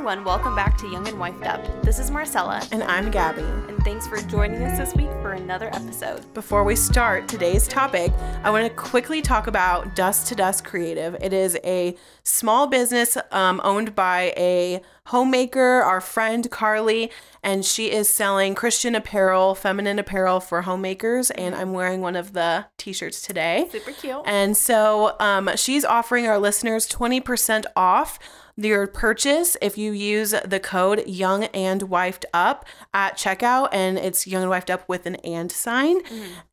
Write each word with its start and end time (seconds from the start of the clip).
Everyone. 0.00 0.24
Welcome 0.24 0.56
back 0.56 0.78
to 0.78 0.88
Young 0.88 1.06
and 1.08 1.18
Wifed 1.18 1.46
Up. 1.46 1.82
This 1.82 1.98
is 1.98 2.10
Marcella, 2.10 2.66
And 2.72 2.82
I'm 2.82 3.10
Gabby. 3.10 3.42
and 3.42 3.78
thanks 3.84 4.06
for 4.08 4.16
joining 4.22 4.62
us 4.62 4.78
this 4.78 4.94
week 4.94 5.10
for 5.20 5.32
another 5.32 5.66
episode. 5.74 6.32
Before 6.32 6.64
we 6.64 6.74
start 6.74 7.28
today's 7.28 7.68
topic, 7.68 8.10
I 8.42 8.48
want 8.48 8.66
to 8.66 8.74
quickly 8.74 9.20
talk 9.20 9.46
about 9.46 9.94
Dust 9.94 10.26
to 10.28 10.34
Dust 10.34 10.64
Creative. 10.64 11.16
It 11.20 11.34
is 11.34 11.58
a 11.64 11.98
small 12.22 12.66
business 12.66 13.18
um, 13.30 13.60
owned 13.62 13.94
by 13.94 14.32
a 14.38 14.80
homemaker, 15.04 15.82
our 15.82 16.00
friend 16.00 16.50
Carly, 16.50 17.10
and 17.42 17.62
she 17.62 17.90
is 17.90 18.08
selling 18.08 18.54
Christian 18.54 18.94
apparel, 18.94 19.54
feminine 19.54 19.98
apparel 19.98 20.40
for 20.40 20.62
homemakers. 20.62 21.30
And 21.32 21.54
I'm 21.54 21.74
wearing 21.74 22.00
one 22.00 22.16
of 22.16 22.32
the 22.32 22.64
t 22.78 22.94
shirts 22.94 23.20
today. 23.20 23.68
Super 23.70 23.92
cute. 23.92 24.22
And 24.24 24.56
so 24.56 25.16
um, 25.20 25.50
she's 25.56 25.84
offering 25.84 26.26
our 26.26 26.38
listeners 26.38 26.88
20% 26.88 27.64
off 27.76 28.18
your 28.64 28.86
purchase 28.86 29.56
if 29.60 29.76
you 29.78 29.92
use 29.92 30.34
the 30.44 30.60
code 30.60 31.06
young 31.06 31.44
and 31.44 31.82
wifed 31.82 32.24
up 32.32 32.64
at 32.94 33.16
checkout 33.16 33.68
and 33.72 33.98
it's 33.98 34.26
young 34.26 34.42
and 34.42 34.52
wifed 34.52 34.70
up 34.70 34.88
with 34.88 35.06
an 35.06 35.16
and 35.16 35.50
sign 35.52 36.00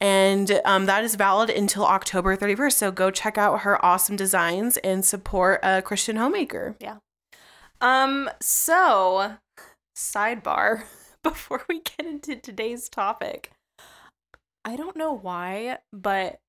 and 0.02 0.60
um, 0.66 0.86
that 0.86 1.04
is 1.04 1.16
valid 1.16 1.50
until 1.50 1.86
october 1.86 2.36
31st 2.36 2.74
so 2.74 2.92
go 2.92 3.10
check 3.12 3.38
out 3.38 3.62
her 3.62 3.84
awesome 3.86 4.16
designs 4.16 4.78
and 4.78 5.06
support 5.06 5.60
a 5.64 5.82
christian 5.82 6.16
homemaker 6.16 6.76
Yeah. 6.80 6.98
Um, 7.82 8.30
so 8.42 9.36
sidebar 9.96 10.84
before 11.24 11.64
we 11.68 11.82
get 11.82 12.06
into 12.06 12.36
today's 12.36 12.90
topic. 12.90 13.52
I 14.66 14.76
don't 14.76 14.98
know 14.98 15.14
why, 15.14 15.78
but 15.94 16.40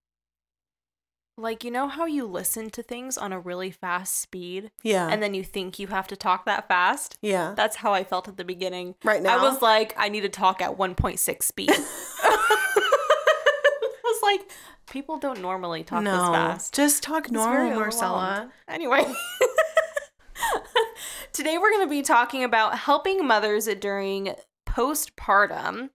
like 1.38 1.64
you 1.64 1.70
know 1.70 1.88
how 1.88 2.04
you 2.04 2.26
listen 2.26 2.68
to 2.70 2.82
things 2.82 3.16
on 3.16 3.32
a 3.32 3.38
really 3.38 3.70
fast 3.70 4.20
speed 4.20 4.70
yeah 4.82 5.08
and 5.08 5.22
then 5.22 5.32
you 5.34 5.44
think 5.44 5.78
you 5.78 5.86
have 5.86 6.08
to 6.08 6.16
talk 6.16 6.44
that 6.44 6.68
fast? 6.68 7.16
yeah 7.22 7.54
That's 7.56 7.76
how 7.76 7.94
I 7.94 8.04
felt 8.04 8.28
at 8.28 8.36
the 8.36 8.44
beginning. 8.44 8.96
right 9.04 9.22
now 9.22 9.38
I 9.38 9.42
was 9.42 9.62
like, 9.62 9.94
I 9.96 10.08
need 10.08 10.22
to 10.22 10.28
talk 10.28 10.60
at 10.60 10.76
1.6 10.76 11.42
speed. 11.42 11.70
I 11.70 12.90
was 14.04 14.22
like, 14.22 14.50
people 14.90 15.18
don't 15.18 15.40
normally 15.40 15.84
talk 15.84 16.02
no 16.02 16.10
this 16.12 16.28
fast. 16.28 16.74
just 16.74 17.02
talk 17.02 17.30
normal 17.30 17.78
marcella. 17.78 18.50
Anyway, 18.66 19.04
today 21.32 21.58
we're 21.58 21.70
going 21.70 21.86
to 21.86 21.90
be 21.90 22.02
talking 22.02 22.44
about 22.44 22.76
helping 22.78 23.26
mothers 23.26 23.66
during 23.80 24.34
postpartum. 24.66 25.90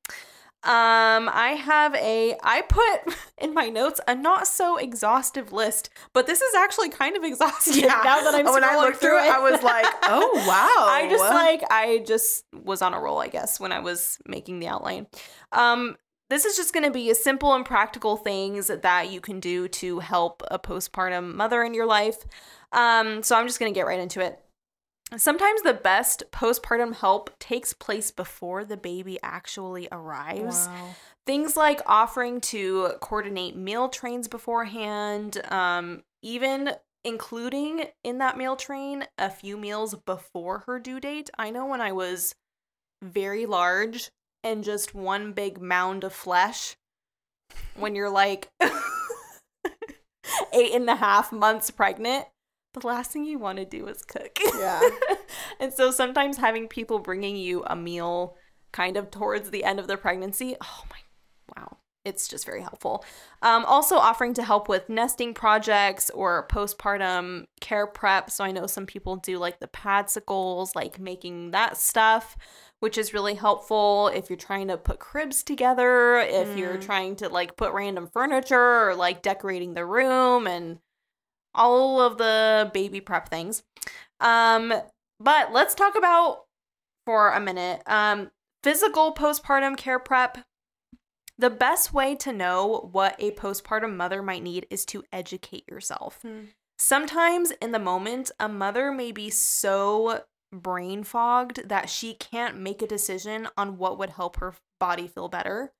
Um, 0.65 1.29
I 1.33 1.57
have 1.61 1.93
a 1.95 2.37
I 2.41 2.61
put 2.61 3.15
in 3.37 3.53
my 3.53 3.67
notes 3.67 3.99
a 4.07 4.15
not 4.15 4.47
so 4.47 4.77
exhaustive 4.77 5.51
list, 5.51 5.89
but 6.13 6.25
this 6.25 6.41
is 6.41 6.55
actually 6.55 6.89
kind 6.89 7.17
of 7.17 7.23
exhaustive 7.25 7.83
now 7.83 8.21
that 8.21 8.33
I'm 8.33 8.45
when 8.45 8.63
i 8.63 8.77
looked 8.77 8.97
through 8.97 9.17
it 9.17 9.29
i 9.29 9.39
was 9.39 9.61
like 9.61 9.85
oh 10.03 10.45
wow 10.47 10.87
I 10.89 11.07
just 11.09 11.23
like 11.23 11.63
I 11.69 12.03
just 12.05 12.45
was 12.53 12.81
on 12.81 12.93
a 12.93 12.99
roll, 12.99 13.19
I 13.19 13.27
guess, 13.27 13.59
when 13.59 13.71
I 13.71 13.79
was 13.79 14.19
making 14.25 14.59
the 14.59 14.67
outline. 14.67 15.07
Um, 15.51 15.97
this 16.29 16.45
is 16.45 16.55
just 16.55 16.73
going 16.73 16.85
to 16.85 16.91
be 16.91 17.11
a 17.11 17.15
simple 17.15 17.53
and 17.53 17.65
practical 17.65 18.17
things 18.17 18.67
that 18.67 19.11
you 19.11 19.21
can 19.21 19.39
do 19.39 19.67
to 19.67 19.99
help 19.99 20.41
a 20.49 20.57
postpartum 20.57 21.35
mother 21.35 21.63
in 21.63 21.73
your 21.73 21.85
life. 21.85 22.25
Um, 22.71 23.21
so 23.21 23.35
I'm 23.35 23.45
just 23.45 23.59
going 23.59 23.71
to 23.71 23.77
get 23.77 23.85
right 23.85 23.99
into 23.99 24.19
it. 24.19 24.39
Sometimes 25.17 25.61
the 25.61 25.73
best 25.73 26.23
postpartum 26.31 26.95
help 26.95 27.37
takes 27.39 27.73
place 27.73 28.11
before 28.11 28.65
the 28.65 28.77
baby 28.77 29.19
actually 29.21 29.87
arrives. 29.91 30.67
wow. 30.67 30.95
Things 31.25 31.55
like 31.55 31.81
offering 31.85 32.41
to 32.41 32.93
coordinate 32.99 33.55
meal 33.55 33.87
trains 33.87 34.27
beforehand, 34.27 35.41
um, 35.49 36.03
even 36.21 36.71
including 37.05 37.85
in 38.03 38.17
that 38.17 38.37
meal 38.37 38.55
train 38.55 39.05
a 39.17 39.29
few 39.29 39.57
meals 39.57 39.95
before 40.05 40.63
her 40.65 40.79
due 40.79 40.99
date. 40.99 41.29
I 41.37 41.49
know 41.49 41.65
when 41.65 41.81
I 41.81 41.91
was 41.91 42.35
very 43.01 43.45
large 43.45 44.11
and 44.43 44.63
just 44.63 44.93
one 44.93 45.33
big 45.33 45.61
mound 45.61 46.03
of 46.03 46.13
flesh, 46.13 46.75
when 47.75 47.95
you're 47.95 48.09
like 48.09 48.51
eight 50.53 50.73
and 50.73 50.89
a 50.89 50.95
half 50.95 51.31
months 51.31 51.71
pregnant, 51.71 52.25
the 52.73 52.85
last 52.85 53.11
thing 53.11 53.25
you 53.25 53.39
want 53.39 53.57
to 53.59 53.65
do 53.65 53.87
is 53.87 54.01
cook. 54.03 54.37
Yeah. 54.59 54.81
and 55.59 55.73
so 55.73 55.91
sometimes 55.91 56.37
having 56.37 56.67
people 56.67 56.99
bringing 56.99 57.35
you 57.35 57.63
a 57.67 57.75
meal 57.75 58.35
kind 58.71 58.97
of 58.97 59.11
towards 59.11 59.51
the 59.51 59.63
end 59.63 59.79
of 59.79 59.87
the 59.87 59.97
pregnancy, 59.97 60.55
oh 60.61 60.83
my, 60.89 60.97
wow, 61.55 61.77
it's 62.03 62.27
just 62.27 62.45
very 62.45 62.61
helpful. 62.61 63.05
Um, 63.41 63.63
also 63.65 63.95
offering 63.95 64.33
to 64.35 64.43
help 64.43 64.67
with 64.67 64.89
nesting 64.89 65.33
projects 65.33 66.09
or 66.09 66.47
postpartum 66.51 67.45
care 67.61 67.87
prep. 67.87 68.29
So 68.31 68.43
I 68.43 68.51
know 68.51 68.65
some 68.67 68.85
people 68.85 69.15
do 69.17 69.37
like 69.37 69.59
the 69.59 69.67
padsicles, 69.67 70.75
like 70.75 70.99
making 70.99 71.51
that 71.51 71.77
stuff. 71.77 72.35
Which 72.79 72.97
is 72.97 73.13
really 73.13 73.35
helpful 73.35 74.09
if 74.13 74.29
you're 74.29 74.35
trying 74.35 74.67
to 74.67 74.75
put 74.75 74.99
cribs 74.99 75.41
together, 75.41 76.17
if 76.17 76.57
you're 76.57 76.75
Mm. 76.75 76.81
trying 76.81 77.15
to 77.17 77.29
like 77.29 77.55
put 77.55 77.71
random 77.71 78.09
furniture 78.11 78.89
or 78.89 78.93
like 78.93 79.21
decorating 79.21 79.73
the 79.73 79.85
room 79.85 80.47
and 80.47 80.79
all 81.55 82.01
of 82.01 82.17
the 82.17 82.71
baby 82.73 83.01
prep 83.01 83.29
things. 83.29 83.63
Um, 84.19 84.73
but 85.19 85.51
let's 85.51 85.75
talk 85.75 85.95
about 85.95 86.45
for 87.05 87.31
a 87.31 87.39
minute 87.39 87.81
um, 87.85 88.31
physical 88.63 89.13
postpartum 89.13 89.77
care 89.77 89.99
prep. 89.99 90.39
The 91.37 91.49
best 91.49 91.93
way 91.93 92.15
to 92.17 92.31
know 92.31 92.89
what 92.91 93.15
a 93.19 93.31
postpartum 93.31 93.95
mother 93.95 94.21
might 94.21 94.43
need 94.43 94.67
is 94.69 94.85
to 94.85 95.03
educate 95.11 95.67
yourself. 95.67 96.19
Hmm. 96.21 96.45
Sometimes 96.77 97.51
in 97.61 97.71
the 97.71 97.79
moment, 97.79 98.31
a 98.39 98.47
mother 98.47 98.91
may 98.91 99.11
be 99.11 99.29
so 99.29 100.23
brain 100.51 101.03
fogged 101.03 101.67
that 101.67 101.89
she 101.89 102.13
can't 102.13 102.59
make 102.59 102.81
a 102.81 102.87
decision 102.87 103.47
on 103.57 103.77
what 103.77 103.97
would 103.97 104.11
help 104.11 104.37
her 104.37 104.53
body 104.79 105.07
feel 105.07 105.27
better. 105.27 105.73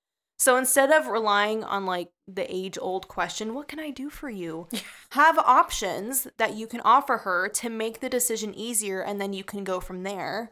So 0.43 0.57
instead 0.57 0.91
of 0.91 1.07
relying 1.07 1.63
on 1.63 1.85
like 1.85 2.09
the 2.27 2.53
age 2.53 2.77
old 2.77 3.07
question, 3.07 3.53
what 3.53 3.69
can 3.69 3.79
I 3.79 3.91
do 3.91 4.09
for 4.09 4.29
you? 4.29 4.67
Have 5.11 5.37
options 5.37 6.27
that 6.37 6.55
you 6.55 6.67
can 6.67 6.81
offer 6.81 7.19
her 7.19 7.47
to 7.47 7.69
make 7.69 8.01
the 8.01 8.09
decision 8.09 8.53
easier 8.53 8.99
and 8.99 9.21
then 9.21 9.31
you 9.31 9.45
can 9.45 9.63
go 9.63 9.79
from 9.79 10.03
there. 10.03 10.51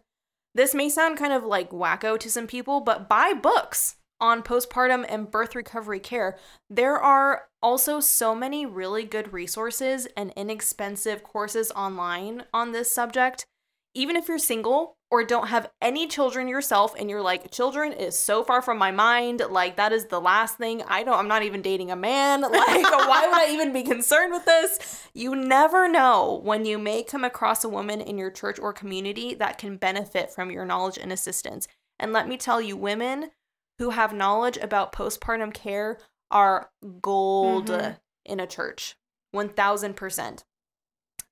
This 0.56 0.74
may 0.74 0.88
sound 0.88 1.18
kind 1.18 1.34
of 1.34 1.44
like 1.44 1.72
wacko 1.72 2.18
to 2.20 2.32
some 2.32 2.48
people, 2.48 2.80
but 2.80 3.10
buy 3.10 3.34
books 3.34 3.98
on 4.22 4.44
postpartum 4.44 5.06
and 5.10 5.30
birth 5.30 5.56
recovery 5.56 6.00
care. 6.00 6.38
There 6.70 6.98
are 6.98 7.48
also 7.62 8.00
so 8.00 8.34
many 8.34 8.66
really 8.66 9.04
good 9.04 9.34
resources 9.34 10.08
and 10.16 10.32
inexpensive 10.38 11.22
courses 11.22 11.70
online 11.72 12.46
on 12.54 12.72
this 12.72 12.90
subject. 12.90 13.46
Even 13.94 14.16
if 14.16 14.28
you're 14.28 14.40
single 14.40 14.98
or 15.10 15.26
don't 15.26 15.48
have 15.48 15.70
any 15.82 16.08
children 16.08 16.48
yourself 16.48 16.94
and 16.98 17.10
you're 17.10 17.22
like 17.22 17.52
children 17.52 17.92
is 17.92 18.18
so 18.18 18.44
far 18.44 18.62
from 18.62 18.78
my 18.78 18.92
mind, 18.92 19.42
like 19.50 19.76
that 19.76 19.92
is 19.92 20.06
the 20.06 20.22
last 20.22 20.58
thing. 20.58 20.82
I 20.88 21.04
don't 21.04 21.18
I'm 21.20 21.28
not 21.28 21.44
even 21.44 21.62
dating 21.62 21.92
a 21.92 21.96
man. 21.98 22.42
Like 22.52 22.84
why 22.84 23.28
would 23.28 23.36
I 23.38 23.52
even 23.52 23.74
be 23.74 23.84
concerned 23.84 24.32
with 24.32 24.46
this? 24.46 25.08
You 25.14 25.36
never 25.36 25.90
know 25.90 26.40
when 26.44 26.64
you 26.66 26.78
may 26.78 27.04
come 27.04 27.26
across 27.26 27.64
a 27.66 27.70
woman 27.70 28.00
in 28.00 28.18
your 28.18 28.32
church 28.32 28.60
or 28.60 28.72
community 28.72 29.34
that 29.36 29.58
can 29.58 29.76
benefit 29.76 30.32
from 30.32 30.52
your 30.52 30.64
knowledge 30.66 30.98
and 30.98 31.12
assistance. 31.12 31.68
And 32.00 32.14
let 32.14 32.28
me 32.30 32.38
tell 32.38 32.62
you 32.62 32.78
women 32.78 33.32
who 33.80 33.90
have 33.90 34.14
knowledge 34.14 34.58
about 34.58 34.94
postpartum 34.94 35.54
care 35.54 35.98
are 36.30 36.72
gold 37.02 37.68
Mhm. 37.68 37.98
in 38.26 38.40
a 38.40 38.48
church. 38.48 38.96
1000%. 39.34 40.46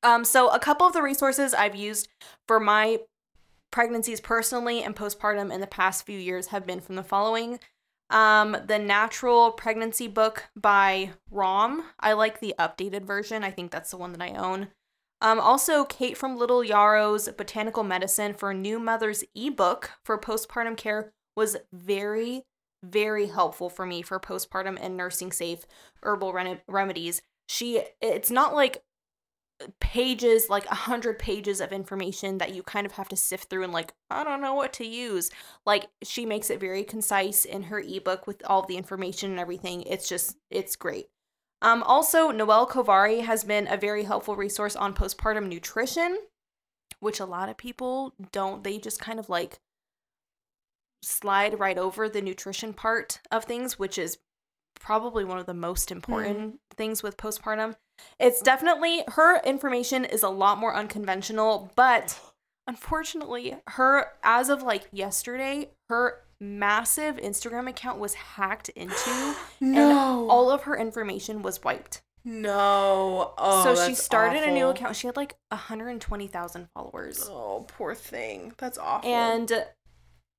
Um, 0.03 0.23
so, 0.23 0.49
a 0.49 0.59
couple 0.59 0.87
of 0.87 0.93
the 0.93 1.01
resources 1.01 1.53
I've 1.53 1.75
used 1.75 2.07
for 2.47 2.59
my 2.59 2.99
pregnancies 3.71 4.19
personally 4.19 4.83
and 4.83 4.95
postpartum 4.95 5.53
in 5.53 5.61
the 5.61 5.67
past 5.67 6.05
few 6.05 6.17
years 6.17 6.47
have 6.47 6.65
been 6.65 6.79
from 6.79 6.95
the 6.95 7.03
following 7.03 7.59
um, 8.09 8.57
the 8.65 8.79
Natural 8.79 9.51
Pregnancy 9.51 10.07
book 10.07 10.49
by 10.55 11.11
Romm. 11.31 11.83
I 11.99 12.13
like 12.13 12.39
the 12.39 12.55
updated 12.57 13.03
version, 13.03 13.43
I 13.43 13.51
think 13.51 13.71
that's 13.71 13.91
the 13.91 13.97
one 13.97 14.13
that 14.13 14.21
I 14.21 14.31
own. 14.31 14.69
Um, 15.21 15.39
also, 15.39 15.83
Kate 15.83 16.17
from 16.17 16.37
Little 16.37 16.63
Yarrow's 16.63 17.29
Botanical 17.29 17.83
Medicine 17.83 18.33
for 18.33 18.53
New 18.53 18.79
Mothers 18.79 19.23
ebook 19.35 19.91
for 20.03 20.17
postpartum 20.17 20.77
care 20.77 21.11
was 21.35 21.57
very, 21.73 22.43
very 22.83 23.27
helpful 23.27 23.69
for 23.69 23.85
me 23.85 24.01
for 24.01 24.19
postpartum 24.19 24.77
and 24.81 24.95
nursing 24.95 25.31
safe 25.31 25.65
herbal 26.03 26.33
remedies. 26.67 27.21
She, 27.47 27.83
it's 28.01 28.31
not 28.31 28.55
like 28.55 28.81
pages 29.79 30.49
like 30.49 30.65
a 30.67 30.75
hundred 30.75 31.19
pages 31.19 31.59
of 31.59 31.73
information 31.73 32.37
that 32.37 32.53
you 32.53 32.63
kind 32.63 32.85
of 32.85 32.93
have 32.93 33.09
to 33.09 33.15
sift 33.15 33.49
through 33.49 33.63
and 33.63 33.73
like 33.73 33.93
i 34.09 34.23
don't 34.23 34.41
know 34.41 34.53
what 34.53 34.73
to 34.73 34.85
use. 34.85 35.29
Like 35.65 35.87
she 36.03 36.25
makes 36.25 36.49
it 36.49 36.59
very 36.59 36.83
concise 36.83 37.45
in 37.45 37.63
her 37.63 37.79
ebook 37.79 38.25
with 38.25 38.41
all 38.45 38.65
the 38.65 38.77
information 38.77 39.31
and 39.31 39.39
everything. 39.39 39.83
It's 39.83 40.07
just 40.07 40.37
it's 40.49 40.75
great. 40.75 41.09
Um 41.61 41.83
also 41.83 42.31
noelle 42.31 42.67
kovari 42.67 43.21
has 43.23 43.43
been 43.43 43.67
a 43.67 43.77
very 43.77 44.03
helpful 44.03 44.35
resource 44.35 44.75
on 44.75 44.95
postpartum 44.95 45.47
nutrition 45.47 46.17
which 46.99 47.19
a 47.19 47.25
lot 47.25 47.49
of 47.49 47.57
people 47.57 48.13
don't. 48.31 48.63
They 48.63 48.77
just 48.77 48.99
kind 48.99 49.19
of 49.19 49.29
like 49.29 49.59
slide 51.01 51.59
right 51.59 51.77
over 51.77 52.09
the 52.09 52.21
nutrition 52.21 52.73
part 52.73 53.19
of 53.31 53.45
things 53.45 53.79
which 53.79 53.97
is 53.97 54.17
probably 54.79 55.23
one 55.23 55.37
of 55.37 55.45
the 55.45 55.53
most 55.53 55.91
important 55.91 56.37
mm-hmm. 56.37 56.55
things 56.75 57.03
with 57.03 57.17
postpartum 57.17 57.75
it's 58.19 58.41
definitely 58.41 59.03
her 59.09 59.41
information 59.43 60.05
is 60.05 60.23
a 60.23 60.29
lot 60.29 60.57
more 60.57 60.75
unconventional, 60.75 61.71
but 61.75 62.19
unfortunately, 62.67 63.55
her 63.67 64.07
as 64.23 64.49
of 64.49 64.63
like 64.63 64.87
yesterday, 64.91 65.71
her 65.89 66.21
massive 66.39 67.17
Instagram 67.17 67.69
account 67.69 67.99
was 67.99 68.13
hacked 68.13 68.69
into 68.69 69.35
and 69.61 69.77
all 69.77 70.49
of 70.49 70.63
her 70.63 70.77
information 70.77 71.41
was 71.41 71.63
wiped. 71.63 72.01
No. 72.25 73.33
Oh, 73.37 73.63
so 73.63 73.87
she 73.87 73.95
started 73.95 74.43
a 74.43 74.51
new 74.51 74.67
account. 74.67 74.95
She 74.95 75.07
had 75.07 75.15
like 75.15 75.37
120,000 75.49 76.67
followers. 76.73 77.27
Oh, 77.29 77.65
poor 77.67 77.95
thing. 77.95 78.53
That's 78.57 78.77
awful. 78.77 79.09
And 79.09 79.65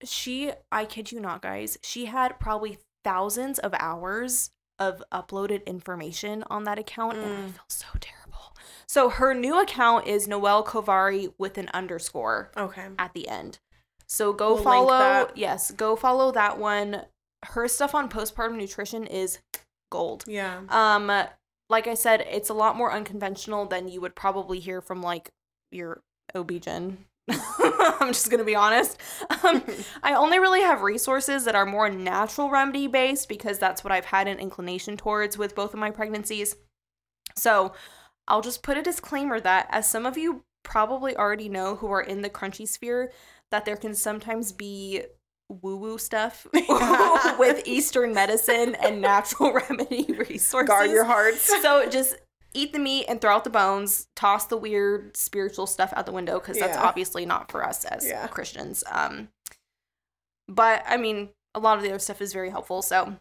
she, 0.05 0.53
I 0.71 0.85
kid 0.85 1.11
you 1.11 1.21
not, 1.21 1.41
guys, 1.41 1.79
she 1.83 2.05
had 2.05 2.39
probably 2.39 2.79
thousands 3.05 3.59
of 3.59 3.75
hours 3.79 4.51
of 4.79 5.03
uploaded 5.13 5.65
information 5.67 6.43
on 6.49 6.65
that 6.65 6.79
account, 6.79 7.19
and 7.19 7.27
I 7.27 7.37
Mm. 7.49 7.53
feel 7.53 7.65
so 7.69 7.87
terrible. 8.01 8.57
So 8.87 9.09
her 9.11 9.35
new 9.35 9.61
account 9.61 10.07
is 10.07 10.27
Noelle 10.27 10.65
Kovari 10.65 11.33
with 11.39 11.59
an 11.59 11.69
underscore 11.75 12.51
okay. 12.57 12.89
at 12.99 13.13
the 13.13 13.29
end. 13.29 13.59
So 14.07 14.33
go 14.33 14.55
We'll 14.55 14.63
follow, 14.65 15.31
yes, 15.35 15.71
go 15.71 15.97
follow 15.97 16.33
that 16.33 16.59
one. 16.59 17.07
Her 17.45 17.69
stuff 17.69 17.95
on 17.95 18.09
postpartum 18.09 18.57
nutrition 18.57 19.07
is 19.07 19.39
gold. 19.91 20.25
Yeah. 20.27 20.63
Um, 20.69 21.11
like 21.69 21.87
I 21.87 21.95
said, 21.95 22.23
it's 22.23 22.49
a 22.49 22.55
lot 22.55 22.77
more 22.77 22.93
unconventional 22.93 23.67
than 23.67 23.87
you 23.89 24.01
would 24.01 24.17
probably 24.17 24.59
hear 24.59 24.81
from 24.81 25.03
like 25.03 25.31
your 25.71 26.03
OB-GYN. 26.35 26.97
I'm 28.01 28.13
just 28.13 28.31
gonna 28.31 28.45
be 28.45 28.55
honest. 28.55 29.01
Um, 29.43 29.63
I 30.03 30.15
only 30.15 30.39
really 30.39 30.63
have 30.63 30.83
resources 30.83 31.45
that 31.45 31.55
are 31.55 31.67
more 31.67 31.89
natural 31.89 32.51
remedy 32.51 32.87
based 32.87 33.29
because 33.29 33.59
that's 33.59 33.85
what 33.85 33.93
I've 33.93 34.07
had 34.07 34.29
an 34.29 34.39
inclination 34.39 34.97
towards 34.97 35.39
with 35.39 35.55
both 35.55 35.73
of 35.75 35.81
my 35.81 35.91
pregnancies. 35.91 36.57
So 37.37 37.73
I'll 38.29 38.43
just 38.43 38.63
put 38.63 38.77
a 38.77 38.83
disclaimer 38.83 39.41
that, 39.41 39.69
as 39.71 39.89
some 39.89 40.07
of 40.07 40.17
you 40.17 40.45
probably 40.63 41.17
already 41.17 41.49
know 41.49 41.77
who 41.77 41.91
are 41.91 42.01
in 42.01 42.23
the 42.23 42.31
crunchy 42.31 42.67
sphere, 42.67 43.13
that 43.51 43.65
there 43.65 43.77
can 43.77 43.95
sometimes 43.95 44.53
be 44.53 45.03
woo 45.49 45.77
woo 45.77 45.99
stuff 45.99 46.47
with 47.39 47.67
Eastern 47.67 48.15
medicine 48.15 48.77
and 48.77 49.01
natural 49.01 49.53
remedy 49.53 50.07
resources. 50.13 50.69
Guard 50.69 50.91
your 50.91 51.05
hearts. 51.05 51.41
So 51.63 51.89
just 51.89 52.17
eat 52.53 52.73
the 52.73 52.79
meat 52.79 53.07
and 53.09 53.21
throw 53.21 53.35
out 53.35 53.45
the 53.45 53.51
bones, 53.51 54.09
toss 54.17 54.47
the 54.47 54.57
weird 54.57 55.17
spiritual 55.17 55.67
stuff 55.67 55.93
out 55.97 56.07
the 56.07 56.13
window 56.13 56.39
because 56.41 56.59
that's 56.59 56.77
Yeah. 56.77 56.83
obviously 56.83 57.25
not 57.27 57.51
for 57.51 57.65
us 57.65 57.85
as 57.85 58.07
Yeah. 58.07 58.27
Christians. 58.29 58.83
Um, 58.91 59.29
but 60.49 60.83
I 60.87 60.97
mean, 60.97 61.31
a 61.55 61.61
lot 61.61 61.77
of 61.77 61.83
the 61.83 61.91
other 61.91 61.99
stuff 61.99 62.21
is 62.21 62.33
very 62.33 62.51
helpful. 62.51 62.83
So 62.83 63.17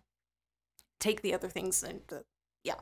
take 0.99 1.21
the 1.21 1.33
other 1.33 1.47
things 1.47 1.83
and 1.83 2.01
uh, 2.11 2.17
yeah, 2.63 2.75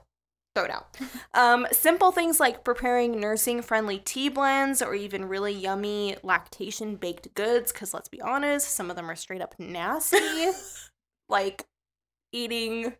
throw 0.55 0.65
it 0.65 0.71
out. 0.71 0.97
Um, 1.33 1.67
simple 1.71 2.11
things 2.11 2.39
like 2.39 2.63
preparing 2.63 3.19
nursing 3.19 3.61
friendly 3.61 4.00
tea 4.00 4.27
blends 4.29 4.81
or 4.81 4.95
even 4.95 5.25
really 5.25 5.53
yummy 5.53 6.15
lactation 6.23 6.95
baked 6.95 7.33
goods. 7.35 7.71
Because 7.71 7.93
let's 7.93 8.09
be 8.09 8.21
honest, 8.21 8.69
some 8.69 8.89
of 8.89 8.95
them 8.95 9.11
are 9.11 9.15
straight 9.15 9.41
up 9.41 9.53
nasty. 9.59 10.47
like 11.29 11.65
eating. 12.31 12.93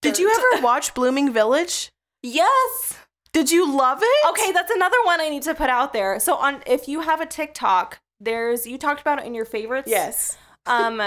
Did 0.00 0.18
you 0.18 0.30
ever 0.30 0.62
watch 0.62 0.94
Blooming 0.94 1.32
Village? 1.32 1.90
Yes. 2.22 2.98
Did 3.32 3.50
you 3.50 3.70
love 3.76 4.00
it? 4.02 4.28
Okay, 4.30 4.52
that's 4.52 4.70
another 4.70 4.96
one 5.04 5.20
I 5.20 5.28
need 5.28 5.42
to 5.44 5.54
put 5.54 5.70
out 5.70 5.92
there. 5.92 6.18
So 6.18 6.34
on 6.36 6.62
if 6.66 6.88
you 6.88 7.00
have 7.00 7.20
a 7.20 7.26
TikTok, 7.26 8.00
there's 8.18 8.66
you 8.66 8.76
talked 8.76 9.00
about 9.00 9.20
it 9.20 9.26
in 9.26 9.34
your 9.34 9.44
favorites. 9.44 9.88
Yes. 9.88 10.36
Um 10.66 11.00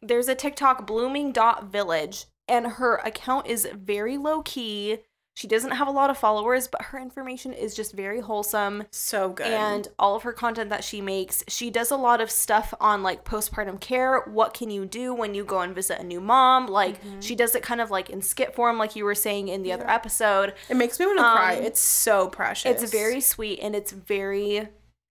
there's 0.00 0.28
a 0.28 0.34
TikTok 0.34 0.86
blooming 0.86 1.32
dot 1.32 1.64
village 1.72 2.26
and 2.46 2.66
her 2.66 2.96
account 2.96 3.46
is 3.46 3.68
very 3.74 4.16
low 4.16 4.42
key. 4.42 4.98
She 5.38 5.46
doesn't 5.46 5.70
have 5.70 5.86
a 5.86 5.92
lot 5.92 6.10
of 6.10 6.18
followers, 6.18 6.66
but 6.66 6.82
her 6.86 6.98
information 6.98 7.52
is 7.52 7.76
just 7.76 7.92
very 7.92 8.18
wholesome. 8.18 8.82
So 8.90 9.28
good. 9.28 9.46
And 9.46 9.86
all 9.96 10.16
of 10.16 10.24
her 10.24 10.32
content 10.32 10.68
that 10.70 10.82
she 10.82 11.00
makes, 11.00 11.44
she 11.46 11.70
does 11.70 11.92
a 11.92 11.96
lot 11.96 12.20
of 12.20 12.28
stuff 12.28 12.74
on 12.80 13.04
like 13.04 13.22
postpartum 13.22 13.78
care. 13.78 14.18
What 14.22 14.52
can 14.52 14.68
you 14.68 14.84
do 14.84 15.14
when 15.14 15.36
you 15.36 15.44
go 15.44 15.60
and 15.60 15.72
visit 15.72 16.00
a 16.00 16.02
new 16.02 16.20
mom? 16.20 16.66
Like 16.66 16.96
she 17.20 17.36
does 17.36 17.54
it 17.54 17.62
kind 17.62 17.80
of 17.80 17.88
like 17.88 18.10
in 18.10 18.20
skit 18.20 18.52
form, 18.56 18.78
like 18.78 18.96
you 18.96 19.04
were 19.04 19.14
saying 19.14 19.46
in 19.46 19.62
the 19.62 19.70
other 19.72 19.88
episode. 19.88 20.54
it 20.68 20.76
makes 20.76 20.98
me 20.98 21.06
want 21.06 21.18
to 21.18 21.22
cry. 21.22 21.56
um, 21.58 21.62
It's 21.62 21.78
so 21.78 22.26
precious. 22.26 22.82
It's 22.82 22.90
very 22.90 23.20
sweet 23.20 23.60
and 23.62 23.76
it's 23.76 23.92
very 23.92 24.70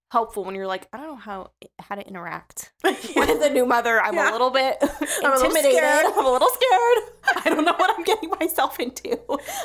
helpful 0.10 0.44
when 0.46 0.56
you're 0.56 0.68
like, 0.68 0.88
I 0.94 0.98
don't 0.98 1.08
know 1.08 1.16
how 1.16 1.52
how 1.80 1.96
to 1.96 2.08
interact 2.08 2.72
Yeah. 2.84 2.92
with 3.26 3.42
a 3.44 3.50
new 3.50 3.66
mother. 3.66 4.02
I'm 4.02 4.14
Yeah. 4.16 4.30
a 4.32 4.34
little 4.34 4.50
bit 4.52 4.78
a 4.82 4.86
little 5.30 5.52
scared. 5.52 6.06
I'm 6.06 6.26
a 6.26 6.32
little 6.32 6.50
scared. 6.50 7.04
I 7.46 7.50
don't 7.50 7.66
know 7.66 7.74
what 7.74 7.94
I'm 7.98 8.04
getting 8.04 8.30
myself 8.40 8.80
into. 8.80 9.20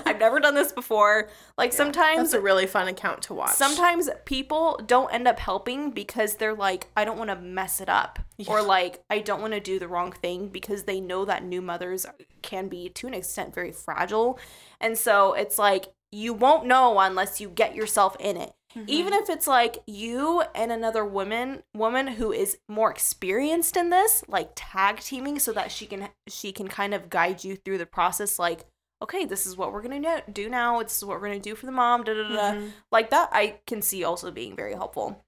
I've 0.05 0.19
never 0.19 0.41
done 0.41 0.55
this 0.55 0.73
before. 0.73 1.29
Like 1.57 1.73
sometimes 1.73 2.19
That's 2.19 2.33
a 2.35 2.41
really 2.41 2.67
fun 2.67 2.89
account 2.89 3.23
to 3.23 3.35
watch. 3.35 3.53
sometimes 3.53 4.09
people 4.25 4.81
don't 4.85 5.13
end 5.15 5.29
up 5.29 5.39
helping 5.39 5.91
because 5.91 6.37
they're 6.37 6.55
like, 6.55 6.89
I 6.97 7.05
don't 7.05 7.19
want 7.19 7.31
to 7.31 7.37
mess 7.37 7.81
it 7.81 7.89
up. 7.89 8.19
Or 8.49 8.61
like, 8.63 9.05
I 9.09 9.21
don't 9.21 9.41
want 9.41 9.53
to 9.53 9.61
do 9.61 9.79
the 9.79 9.87
wrong 9.87 10.11
thing 10.11 10.49
because 10.49 10.83
they 10.83 10.99
know 11.01 11.25
that 11.25 11.45
new 11.45 11.63
mothers 11.63 12.05
can 12.43 12.67
be, 12.69 12.89
to 12.89 13.07
an 13.07 13.15
extent, 13.15 13.55
very 13.55 13.71
fragile. 13.71 14.41
And 14.81 14.99
so 14.99 15.35
it's 15.35 15.59
like, 15.59 15.93
you 16.11 16.35
won't 16.35 16.67
know 16.67 16.99
unless 16.99 17.41
you 17.41 17.49
get 17.49 17.77
yourself 17.77 18.17
in 18.19 18.37
it. 18.37 18.53
Mm-hmm. 18.75 18.85
Even 18.89 19.13
if 19.13 19.29
it's 19.29 19.47
like 19.47 19.79
you 19.87 20.43
and 20.55 20.73
another 20.73 21.05
woman 21.05 21.63
woman 21.75 22.07
who 22.07 22.33
is 22.33 22.59
more 22.69 22.91
experienced 22.91 23.77
in 23.77 23.91
this, 23.91 24.25
like 24.29 24.51
tag 24.55 25.01
teaming 25.01 25.39
so 25.39 25.53
that 25.53 25.71
she 25.71 25.87
can 25.87 26.09
she 26.29 26.53
can 26.53 26.69
kind 26.69 26.95
of 26.95 27.11
guide 27.11 27.45
you 27.45 27.57
through 27.57 27.79
the 27.79 27.87
process 27.87 28.39
like 28.39 28.65
okay, 29.03 29.25
this 29.25 29.47
is 29.47 29.57
what 29.57 29.73
we're 29.73 29.83
gonna 29.83 30.23
do 30.33 30.49
now. 30.49 30.81
This 30.83 30.97
is 30.99 31.05
what 31.05 31.21
we're 31.21 31.27
gonna 31.27 31.41
do 31.41 31.55
for 31.57 31.67
the 31.67 31.73
mom. 31.73 32.05
Da 32.05 32.15
da 32.15 32.29
da. 32.29 32.53
Mhm. 32.53 32.71
like 32.91 33.11
that 33.11 33.29
i 33.33 33.59
can 33.67 33.83
see 33.83 34.05
also 34.05 34.31
being 34.31 34.55
very 34.57 34.75
helpful 34.75 35.25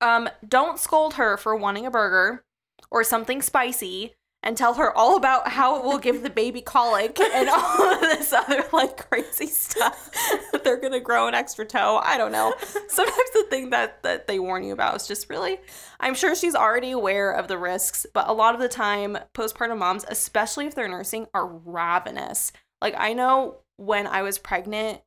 um 0.00 0.28
don't 0.46 0.78
scold 0.78 1.14
her 1.14 1.36
for 1.36 1.56
wanting 1.56 1.86
a 1.86 1.90
burger 1.90 2.44
or 2.90 3.02
something 3.04 3.40
spicy 3.40 4.14
and 4.42 4.56
tell 4.56 4.74
her 4.74 4.96
all 4.96 5.16
about 5.16 5.48
how 5.48 5.78
it 5.78 5.84
will 5.84 5.98
give 5.98 6.22
the 6.22 6.30
baby 6.30 6.60
colic 6.60 7.18
and 7.20 7.48
all 7.48 7.92
of 7.94 8.00
this 8.00 8.32
other 8.32 8.64
like 8.72 9.08
crazy 9.08 9.46
stuff 9.46 10.10
that 10.52 10.64
they're 10.64 10.80
gonna 10.80 11.00
grow 11.00 11.28
an 11.28 11.34
extra 11.34 11.64
toe. 11.64 12.00
I 12.02 12.18
don't 12.18 12.32
know. 12.32 12.54
Sometimes 12.88 13.30
the 13.34 13.46
thing 13.48 13.70
that 13.70 14.02
that 14.02 14.26
they 14.26 14.38
warn 14.38 14.64
you 14.64 14.72
about 14.72 14.96
is 14.96 15.06
just 15.06 15.28
really 15.30 15.58
i'm 16.00 16.14
sure 16.14 16.34
she's 16.34 16.54
already 16.54 16.90
aware 16.90 17.32
of 17.32 17.48
the 17.48 17.58
risks 17.58 18.06
but 18.12 18.28
a 18.28 18.32
lot 18.32 18.54
of 18.54 18.60
the 18.60 18.68
time 18.68 19.16
postpartum 19.34 19.78
moms 19.78 20.04
especially 20.08 20.66
if 20.66 20.74
they're 20.74 20.88
nursing 20.88 21.26
are 21.34 21.46
ravenous. 21.46 22.52
Like 22.80 22.94
i 22.98 23.12
know 23.12 23.58
when 23.76 24.06
i 24.06 24.22
was 24.22 24.38
pregnant 24.38 25.00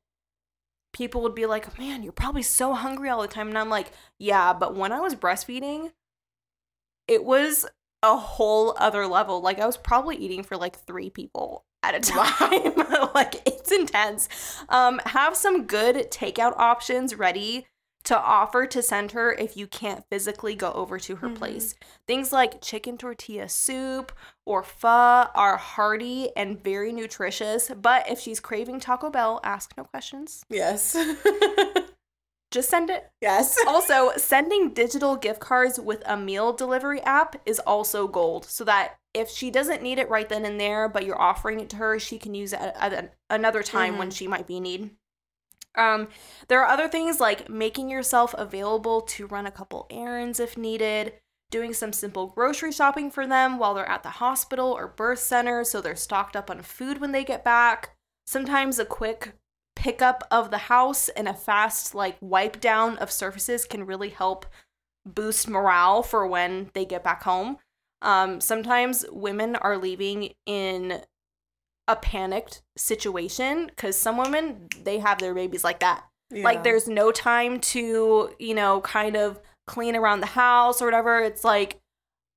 people 0.96 1.22
would 1.22 1.36
be 1.36 1.46
like, 1.46 1.78
man, 1.78 2.02
you're 2.04 2.14
probably 2.14 2.42
so 2.42 2.74
hungry 2.74 3.10
all 3.10 3.22
the 3.22 3.28
time. 3.28 3.50
And 3.50 3.58
I'm 3.58 3.70
like, 3.70 3.92
yeah, 4.18 4.54
but 4.54 4.76
when 4.76 4.94
I 4.94 5.02
was 5.02 5.14
breastfeeding, 5.14 5.92
it 7.06 7.26
was 7.26 7.66
a 8.14 8.18
whole 8.18 8.76
other 8.78 9.08
level. 9.08 9.42
Like, 9.42 9.60
I 9.60 9.66
was 9.66 9.78
probably 9.78 10.16
eating 10.18 10.44
for 10.44 10.58
like 10.58 10.78
three 10.86 11.10
people 11.10 11.66
at 11.84 11.96
a 11.96 12.00
time. 12.00 13.10
like, 13.16 13.42
it's 13.48 13.72
intense. 13.72 14.30
Um, 14.70 15.00
have 15.06 15.36
some 15.36 15.66
good 15.66 16.12
takeout 16.12 16.58
options 16.58 17.16
ready 17.16 17.68
to 18.06 18.16
offer 18.16 18.68
to 18.68 18.84
send 18.84 19.14
her 19.14 19.34
if 19.34 19.58
you 19.58 19.66
can't 19.66 20.06
physically 20.12 20.54
go 20.54 20.72
over 20.74 21.00
to 21.00 21.16
her 21.16 21.30
Mhm. 21.30 21.36
place. 21.38 21.74
Things 22.08 22.32
like 22.32 22.62
chicken 22.62 23.00
tortilla 23.00 23.50
soup 23.50 24.12
or 24.46 24.62
pho 24.62 25.28
are 25.34 25.58
hearty 25.58 26.30
and 26.38 26.64
very 26.64 26.92
nutritious, 26.94 27.72
but 27.76 28.08
if 28.08 28.20
she's 28.20 28.40
craving 28.40 28.80
Taco 28.80 29.10
Bell, 29.10 29.40
ask 29.44 29.74
no 29.76 29.86
questions. 29.86 30.44
Yes. 30.50 30.96
Just 32.56 32.70
send 32.70 32.90
it. 32.90 33.10
yes. 33.20 33.58
Also, 33.68 34.14
sending 34.16 34.74
digital 34.74 35.18
gift 35.18 35.42
cards 35.42 35.78
with 35.78 36.02
a 36.06 36.16
meal 36.16 36.54
delivery 36.54 37.02
app 37.02 37.36
is 37.46 37.60
also 37.60 38.08
gold 38.08 38.46
so 38.46 38.64
that 38.64 38.96
if 39.14 39.30
she 39.30 39.52
doesn't 39.52 39.84
need 39.84 40.00
it 40.00 40.10
right 40.10 40.30
then 40.30 40.46
and 40.46 40.58
there, 40.58 40.88
but 40.88 41.06
you're 41.06 41.22
offering 41.22 41.60
it 41.60 41.70
to 41.72 41.76
her, 41.76 42.00
she 42.00 42.18
can 42.18 42.34
use 42.34 42.54
it 42.54 42.62
at, 42.62 42.94
at 42.94 43.14
another 43.30 43.62
time 43.62 43.98
when 43.98 44.10
she 44.10 44.26
might 44.26 44.48
be 44.48 44.56
in 44.56 44.64
need. 44.64 44.92
Um, 45.76 46.08
there 46.48 46.62
are 46.62 46.72
other 46.72 46.88
things 46.88 47.20
like 47.20 47.50
making 47.50 47.90
yourself 47.90 48.34
available 48.38 49.02
to 49.02 49.28
run 49.28 49.46
a 49.46 49.52
couple 49.52 49.86
errands 49.90 50.40
if 50.40 50.58
needed, 50.58 51.12
doing 51.52 51.74
some 51.74 51.92
simple 51.92 52.28
grocery 52.28 52.72
shopping 52.72 53.12
for 53.12 53.28
them 53.28 53.60
while 53.60 53.74
they're 53.74 53.90
at 53.90 54.04
the 54.04 54.10
hospital 54.12 54.72
or 54.72 54.88
birth 54.88 55.20
center 55.20 55.66
so 55.66 55.82
they're 55.82 55.98
stocked 55.98 56.38
up 56.38 56.50
on 56.50 56.62
food 56.62 57.02
when 57.02 57.12
they 57.12 57.26
get 57.26 57.44
back. 57.44 57.98
Sometimes 58.26 58.80
a 58.80 58.86
quick 58.86 59.34
pickup 59.76 60.24
of 60.32 60.52
the 60.52 60.58
house 60.58 61.10
and 61.10 61.28
a 61.28 61.34
fast 61.34 61.94
like 61.94 62.18
wipe 62.22 62.60
down 62.60 62.98
of 62.98 63.12
surfaces 63.12 63.66
can 63.66 63.86
really 63.86 64.10
help 64.10 64.46
boost 65.06 65.48
morale 65.48 66.02
for 66.02 66.26
when 66.26 66.72
they 66.74 66.86
get 66.86 67.04
back 67.04 67.24
home. 67.24 67.58
Um, 68.02 68.42
sometimes 68.42 69.06
women 69.12 69.56
are 69.56 69.78
leaving 69.78 70.34
in 70.46 71.02
a 71.88 71.96
panicked 71.96 72.62
situation 72.78 73.68
because 73.68 73.96
some 73.96 74.18
women 74.18 74.68
they 74.84 75.00
have 75.00 75.20
their 75.20 75.34
babies 75.34 75.64
like 75.64 75.80
that. 75.80 76.04
Like 76.32 76.64
there's 76.64 76.88
no 76.88 77.12
time 77.12 77.60
to, 77.62 78.32
you 78.40 78.54
know, 78.56 78.82
kind 78.82 79.16
of 79.16 79.40
clean 79.68 79.96
around 79.96 80.22
the 80.22 80.28
house 80.28 80.82
or 80.82 80.86
whatever. 80.86 81.20
It's 81.20 81.44
like 81.44 81.80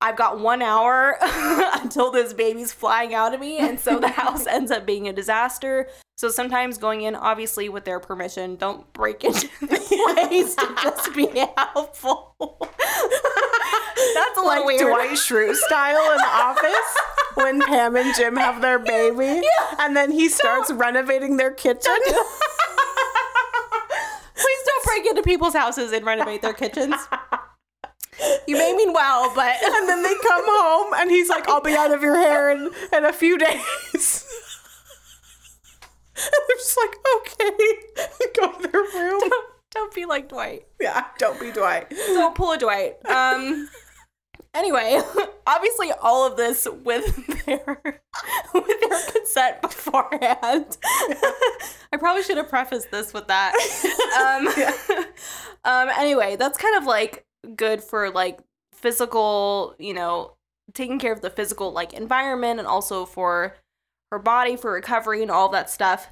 I've 0.01 0.15
got 0.15 0.39
one 0.39 0.61
hour 0.61 1.17
until 1.21 2.11
this 2.11 2.33
baby's 2.33 2.71
flying 2.71 3.13
out 3.13 3.33
of 3.33 3.39
me. 3.39 3.57
And 3.57 3.79
so 3.79 3.99
the 3.99 4.07
house 4.21 4.47
ends 4.47 4.71
up 4.71 4.85
being 4.85 5.07
a 5.07 5.13
disaster. 5.13 5.87
So 6.19 6.27
sometimes 6.27 6.77
going 6.77 7.03
in, 7.03 7.15
obviously 7.15 7.69
with 7.69 7.85
their 7.85 8.01
permission, 8.01 8.57
don't 8.57 8.91
break 8.91 9.23
into 9.23 9.47
the 9.61 9.67
place 10.17 10.53
to 10.53 10.75
just 10.83 11.15
be 11.15 11.27
helpful. 11.57 12.35
That's 12.59 14.37
a 14.37 14.41
little 14.41 14.45
like 14.45 14.65
weird. 14.65 14.81
Dwight 14.81 15.11
Schrute 15.11 15.55
style 15.55 16.11
in 16.11 16.17
the 16.17 16.27
office 16.27 16.97
when 17.35 17.61
Pam 17.61 17.95
and 17.95 18.13
Jim 18.17 18.35
have 18.35 18.61
their 18.61 18.79
baby, 18.85 19.47
and 19.79 19.95
then 19.95 20.11
he 20.11 20.27
starts 20.27 20.69
renovating 20.73 21.37
their 21.37 21.51
kitchen. 21.51 21.95
Please 24.35 24.59
don't 24.65 24.83
break 24.83 25.05
into 25.05 25.21
people's 25.23 25.53
houses 25.53 25.93
and 25.93 26.05
renovate 26.05 26.41
their 26.41 26.51
kitchens. 26.51 26.95
You 28.45 28.57
may 28.57 28.73
mean 28.75 28.91
well, 28.91 29.33
but 29.33 29.55
and 29.63 29.87
then 29.87 30.03
they 30.03 30.15
come 30.27 30.43
home, 30.45 30.93
and 30.97 31.09
he's 31.09 31.29
like, 31.29 31.47
"I'll 31.47 31.61
be 31.61 31.75
out 31.75 31.93
of 31.93 32.01
your 32.01 32.17
hair 32.17 32.51
in 32.51 32.71
in 32.91 33.05
a 33.05 33.13
few 33.13 33.37
days." 33.37 34.18
And 36.25 36.33
they're 36.47 36.57
just 36.57 36.77
like, 36.77 36.97
"Okay," 37.17 38.31
go 38.35 38.51
to 38.51 38.67
their 38.67 38.81
room. 38.81 39.19
don't, 39.19 39.45
don't 39.71 39.93
be 39.93 40.05
like 40.05 40.29
Dwight. 40.29 40.67
Yeah, 40.81 41.05
don't 41.17 41.39
be 41.39 41.51
Dwight. 41.51 41.89
Don't 42.07 42.35
pull 42.35 42.51
a 42.51 42.57
Dwight. 42.57 43.05
Um. 43.05 43.69
Anyway, 44.55 44.99
obviously, 45.45 45.91
all 46.01 46.25
of 46.25 46.35
this 46.35 46.67
with 46.83 47.15
their 47.45 47.81
with 48.53 48.81
their 48.81 49.11
consent 49.11 49.61
beforehand. 49.61 50.77
I 51.91 51.97
probably 51.97 52.23
should 52.23 52.37
have 52.37 52.49
prefaced 52.49 52.91
this 52.91 53.13
with 53.13 53.27
that. 53.27 53.53
Um, 54.19 54.47
um. 55.63 55.89
Anyway, 55.97 56.35
that's 56.35 56.57
kind 56.57 56.77
of 56.77 56.85
like 56.85 57.25
good 57.55 57.83
for 57.83 58.09
like 58.09 58.39
physical, 58.73 59.75
you 59.77 59.93
know, 59.93 60.33
taking 60.73 60.99
care 60.99 61.13
of 61.13 61.21
the 61.21 61.29
physical 61.29 61.71
like 61.71 61.93
environment 61.93 62.59
and 62.59 62.67
also 62.67 63.05
for 63.05 63.55
her 64.11 64.19
body 64.19 64.55
for 64.55 64.71
recovery 64.71 65.21
and 65.21 65.31
all 65.31 65.49
that 65.49 65.69
stuff. 65.69 66.09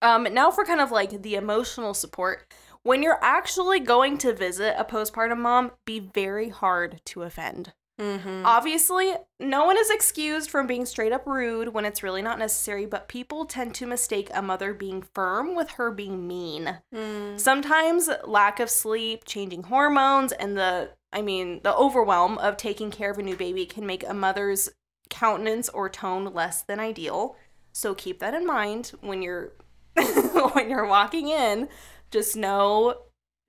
Um, 0.00 0.28
now 0.32 0.50
for 0.50 0.64
kind 0.64 0.80
of 0.80 0.90
like 0.90 1.22
the 1.22 1.34
emotional 1.34 1.94
support. 1.94 2.52
When 2.82 3.02
you're 3.02 3.22
actually 3.22 3.80
going 3.80 4.18
to 4.18 4.32
visit 4.32 4.74
a 4.78 4.84
postpartum 4.84 5.38
mom, 5.38 5.72
be 5.84 5.98
very 5.98 6.48
hard 6.48 7.00
to 7.06 7.22
offend. 7.22 7.72
Mm-hmm. 8.00 8.46
Obviously, 8.46 9.14
no 9.40 9.64
one 9.64 9.76
is 9.76 9.90
excused 9.90 10.50
from 10.50 10.68
being 10.68 10.86
straight 10.86 11.12
up 11.12 11.26
rude 11.26 11.74
when 11.74 11.84
it's 11.84 12.04
really 12.04 12.22
not 12.22 12.38
necessary, 12.38 12.86
but 12.86 13.08
people 13.08 13.44
tend 13.44 13.74
to 13.74 13.86
mistake 13.86 14.30
a 14.32 14.40
mother 14.40 14.72
being 14.72 15.02
firm 15.02 15.56
with 15.56 15.70
her 15.72 15.90
being 15.90 16.26
mean. 16.26 16.78
Mm. 16.94 17.40
Sometimes 17.40 18.08
lack 18.24 18.60
of 18.60 18.70
sleep, 18.70 19.24
changing 19.24 19.64
hormones, 19.64 20.30
and 20.30 20.56
the 20.56 20.90
I 21.12 21.22
mean, 21.22 21.60
the 21.64 21.74
overwhelm 21.74 22.38
of 22.38 22.56
taking 22.56 22.90
care 22.90 23.10
of 23.10 23.18
a 23.18 23.22
new 23.22 23.36
baby 23.36 23.66
can 23.66 23.86
make 23.86 24.06
a 24.06 24.14
mother's 24.14 24.68
countenance 25.10 25.68
or 25.68 25.88
tone 25.88 26.32
less 26.32 26.62
than 26.62 26.80
ideal. 26.80 27.36
So 27.72 27.94
keep 27.94 28.18
that 28.20 28.34
in 28.34 28.46
mind 28.46 28.92
when 29.00 29.22
you're 29.22 29.52
when 30.52 30.70
you're 30.70 30.86
walking 30.86 31.28
in. 31.28 31.68
Just 32.10 32.36
know 32.36 32.94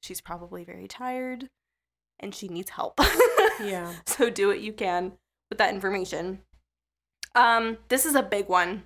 she's 0.01 0.21
probably 0.21 0.63
very 0.63 0.87
tired 0.87 1.49
and 2.19 2.33
she 2.35 2.47
needs 2.47 2.71
help. 2.71 2.99
Yeah. 3.61 3.91
so 4.05 4.29
do 4.29 4.47
what 4.47 4.61
you 4.61 4.71
can 4.71 5.11
with 5.49 5.57
that 5.57 5.73
information. 5.73 6.39
Um, 7.35 7.77
this 7.89 8.05
is 8.05 8.15
a 8.15 8.23
big 8.23 8.47
one. 8.47 8.83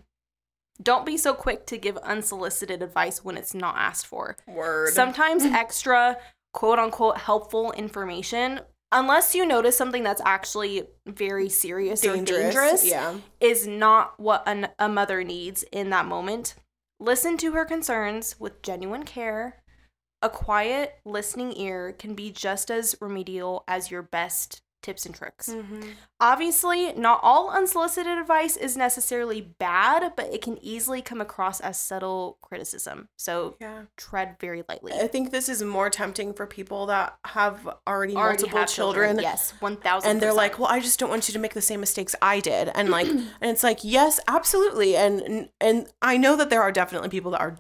Don't 0.82 1.06
be 1.06 1.16
so 1.16 1.36
quick 1.36 1.68
to 1.68 1.78
give 1.78 1.96
unsolicited 1.98 2.82
advice 2.82 3.24
when 3.24 3.38
it's 3.38 3.54
not 3.54 3.76
asked 3.78 4.08
for. 4.08 4.36
Word. 4.48 4.94
Sometimes 4.94 5.44
extra 5.46 6.18
quote 6.54 6.80
unquote 6.80 7.18
helpful 7.18 7.72
information, 7.74 8.62
unless 8.94 9.36
you 9.36 9.46
notice 9.46 9.76
something 9.78 10.04
that's 10.04 10.22
actually 10.24 10.84
very 11.06 11.50
serious 11.50 12.06
or 12.06 12.16
dangerous, 12.16 12.86
Yeah. 12.86 13.16
is 13.42 13.68
not 13.68 14.20
what 14.20 14.44
an, 14.48 14.70
a 14.80 14.88
mother 14.88 15.24
needs 15.24 15.64
in 15.72 15.90
that 15.90 16.06
moment. 16.06 16.56
Listen 17.00 17.36
to 17.38 17.52
her 17.54 17.66
concerns 17.66 18.40
with 18.40 18.62
genuine 18.62 19.04
care. 19.04 19.62
A 20.22 20.30
quiet 20.30 20.96
listening 21.04 21.58
ear 21.58 21.92
can 21.92 22.16
be 22.16 22.32
just 22.32 22.72
as 22.72 22.96
remedial 23.02 23.66
as 23.68 23.92
your 23.92 24.02
best 24.02 24.62
tips 24.84 25.06
and 25.06 25.16
tricks. 25.16 25.50
Mm-hmm. 25.50 25.82
Obviously, 26.20 26.94
not 26.94 27.20
all 27.24 27.50
unsolicited 27.50 28.18
advice 28.18 28.56
is 28.56 28.78
necessarily 28.78 29.42
bad, 29.42 30.14
but 30.16 30.28
it 30.32 30.42
can 30.42 30.58
easily 30.64 31.02
come 31.02 31.20
across 31.20 31.60
as 31.60 31.80
subtle 31.80 32.38
criticism. 32.42 33.08
So 33.18 33.56
Yeah. 33.60 33.84
tread 33.98 34.38
very 34.40 34.64
lightly. 34.70 34.94
I 34.94 35.08
think 35.08 35.32
this 35.32 35.50
is 35.50 35.64
more 35.64 35.90
tempting 35.90 36.34
for 36.34 36.46
people 36.46 36.86
that 36.88 37.18
have 37.26 37.68
already, 37.88 38.16
Already 38.16 38.44
multiple 38.44 38.60
have 38.60 38.70
children. 38.70 39.20
Yes, 39.20 39.54
1000 39.60 40.10
And 40.10 40.22
they're 40.22 40.34
like, 40.34 40.60
well, 40.60 40.70
I 40.70 40.80
just 40.80 41.00
don't 41.00 41.10
want 41.10 41.28
you 41.28 41.34
to 41.34 41.40
make 41.40 41.54
the 41.54 41.62
same 41.62 41.80
mistakes 41.80 42.16
I 42.22 42.40
did. 42.40 42.70
And 42.76 42.90
like, 42.90 43.08
and 43.08 43.28
it's 43.42 43.64
like, 43.64 43.80
yes, 43.84 44.20
absolutely. 44.28 44.96
And, 44.96 45.50
and 45.60 45.88
I 46.02 46.18
know 46.18 46.36
that 46.36 46.50
there 46.50 46.62
are 46.62 46.72
definitely 46.72 47.10
people 47.10 47.32
that 47.32 47.42
are 47.42 47.58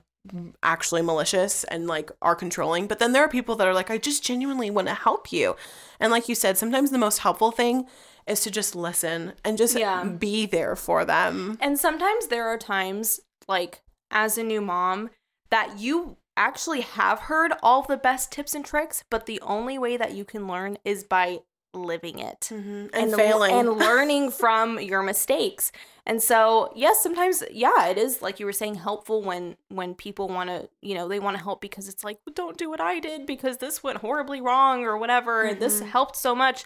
actually 0.61 1.01
malicious 1.01 1.63
and 1.65 1.87
like 1.87 2.11
are 2.21 2.35
controlling. 2.35 2.87
But 2.87 2.99
then 2.99 3.11
there 3.11 3.23
are 3.23 3.29
people 3.29 3.55
that 3.55 3.67
are 3.67 3.73
like, 3.73 3.91
I 3.91 3.97
just 3.97 4.23
genuinely 4.23 4.69
want 4.69 4.87
to 4.87 4.93
help 4.93 5.31
you. 5.31 5.55
And 5.99 6.11
like 6.11 6.29
you 6.29 6.35
said, 6.35 6.57
sometimes 6.57 6.91
the 6.91 6.97
most 6.97 7.19
helpful 7.19 7.51
thing 7.51 7.87
is 8.25 8.41
to 8.41 8.51
just 8.51 8.75
listen 8.75 9.33
and 9.43 9.57
just 9.57 9.77
Yeah. 9.77 10.03
be 10.05 10.45
there 10.45 10.75
for 10.75 11.03
them. 11.03 11.57
And 11.59 11.77
sometimes 11.77 12.27
there 12.27 12.47
are 12.47 12.57
times, 12.57 13.19
like 13.47 13.81
as 14.11 14.37
a 14.37 14.43
new 14.43 14.61
mom, 14.61 15.09
that 15.49 15.77
you 15.79 16.17
actually 16.37 16.81
have 16.81 17.19
heard 17.19 17.51
all 17.61 17.83
the 17.83 17.97
best 17.97 18.31
tips 18.31 18.55
and 18.55 18.65
tricks, 18.65 19.03
but 19.11 19.25
the 19.25 19.41
only 19.41 19.77
way 19.77 19.97
that 19.97 20.13
you 20.13 20.25
can 20.25 20.47
learn 20.47 20.77
is 20.85 21.03
by 21.03 21.39
living 21.73 22.19
it 22.19 22.49
And, 22.51 22.89
and 22.93 23.13
failing. 23.15 23.51
and 23.53 23.69
learning 23.77 24.31
from 24.31 24.79
your 24.79 25.01
mistakes. 25.01 25.71
And 26.05 26.21
so, 26.21 26.71
yes, 26.75 27.01
sometimes 27.01 27.43
yeah, 27.51 27.87
it 27.87 27.97
is 27.97 28.21
like 28.21 28.39
you 28.39 28.45
were 28.45 28.53
saying 28.53 28.75
helpful 28.75 29.21
when 29.21 29.55
when 29.69 29.95
people 29.95 30.27
want 30.27 30.49
to, 30.49 30.69
you 30.81 30.95
know, 30.95 31.07
they 31.07 31.19
want 31.19 31.37
to 31.37 31.43
help 31.43 31.61
because 31.61 31.87
it's 31.87 32.03
like 32.03 32.19
don't 32.35 32.57
do 32.57 32.69
what 32.69 32.81
I 32.81 32.99
did 32.99 33.25
because 33.25 33.57
this 33.57 33.81
went 33.83 33.99
horribly 33.99 34.41
wrong 34.41 34.83
or 34.83 34.97
whatever 34.97 35.43
and 35.43 35.59
this 35.61 35.81
Mhm. 35.81 35.87
helped 35.89 36.15
so 36.15 36.35
much. 36.35 36.65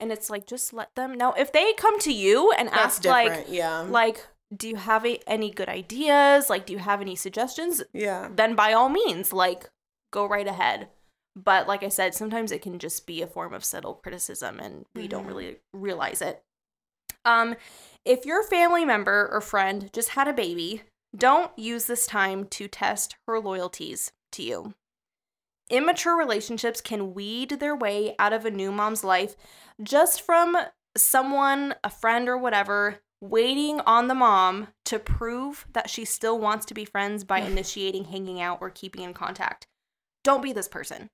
And 0.00 0.10
it's 0.10 0.30
like 0.30 0.46
just 0.46 0.72
let 0.72 0.94
them 0.94 1.14
know. 1.14 1.32
If 1.34 1.52
they 1.52 1.74
come 1.74 1.98
to 2.00 2.12
you 2.12 2.52
and 2.56 2.68
That's 2.68 2.96
ask 2.98 3.04
like 3.04 3.46
yeah. 3.48 3.80
like 3.80 4.26
do 4.56 4.66
you 4.68 4.76
have 4.76 5.04
a, 5.06 5.20
any 5.28 5.50
good 5.50 5.68
ideas 5.68 6.50
like 6.50 6.66
do 6.66 6.72
you 6.72 6.78
have 6.80 7.00
any 7.00 7.14
suggestions 7.14 7.82
yeah. 7.92 8.28
then 8.34 8.56
by 8.56 8.72
all 8.72 8.88
means 8.88 9.32
like 9.32 9.68
go 10.10 10.26
right 10.26 10.48
ahead 10.48 10.88
but 11.42 11.66
like 11.68 11.82
i 11.82 11.88
said 11.88 12.14
sometimes 12.14 12.52
it 12.52 12.62
can 12.62 12.78
just 12.78 13.06
be 13.06 13.22
a 13.22 13.26
form 13.26 13.52
of 13.54 13.64
subtle 13.64 13.94
criticism 13.94 14.58
and 14.60 14.84
we 14.94 15.06
don't 15.08 15.24
Mhm. 15.24 15.28
really 15.28 15.56
realize 15.72 16.20
it 16.22 16.42
um 17.24 17.54
if 18.04 18.24
your 18.24 18.42
family 18.42 18.84
member 18.84 19.28
or 19.30 19.40
friend 19.40 19.90
just 19.92 20.10
had 20.10 20.28
a 20.28 20.32
baby 20.32 20.82
don't 21.16 21.56
use 21.58 21.86
this 21.86 22.06
time 22.06 22.44
to 22.46 22.68
test 22.68 23.16
her 23.26 23.38
loyalties 23.40 24.12
to 24.32 24.42
you 24.42 24.74
immature 25.68 26.16
relationships 26.16 26.80
can 26.80 27.14
weed 27.14 27.50
their 27.60 27.76
way 27.76 28.14
out 28.18 28.32
of 28.32 28.44
a 28.44 28.50
new 28.50 28.72
mom's 28.72 29.04
life 29.04 29.36
just 29.82 30.20
from 30.20 30.56
someone, 30.96 31.72
a 31.84 31.88
friend 31.90 32.28
or 32.28 32.36
whatever, 32.36 32.98
waiting 33.20 33.78
on 33.82 34.08
the 34.08 34.14
mom 34.14 34.66
to 34.84 34.98
prove 34.98 35.64
that 35.72 35.88
she 35.88 36.04
still 36.04 36.36
wants 36.38 36.66
to 36.66 36.74
be 36.74 36.84
friends 36.84 37.22
by 37.22 37.38
initiating 37.38 38.06
hanging 38.06 38.40
out 38.40 38.58
or 38.60 38.70
keeping 38.70 39.02
in 39.04 39.14
contact. 39.14 39.68
Don't 40.24 40.42
be 40.42 40.52
this 40.52 40.66
person. 40.66 41.08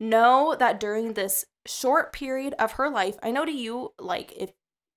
Know 0.00 0.56
that 0.58 0.80
during 0.80 1.12
this 1.12 1.44
short 1.66 2.12
period 2.12 2.54
of 2.58 2.72
her 2.72 2.88
life, 2.88 3.16
I 3.22 3.30
know 3.30 3.44
to 3.44 3.52
you, 3.52 3.92
like, 3.98 4.32
if 4.36 4.50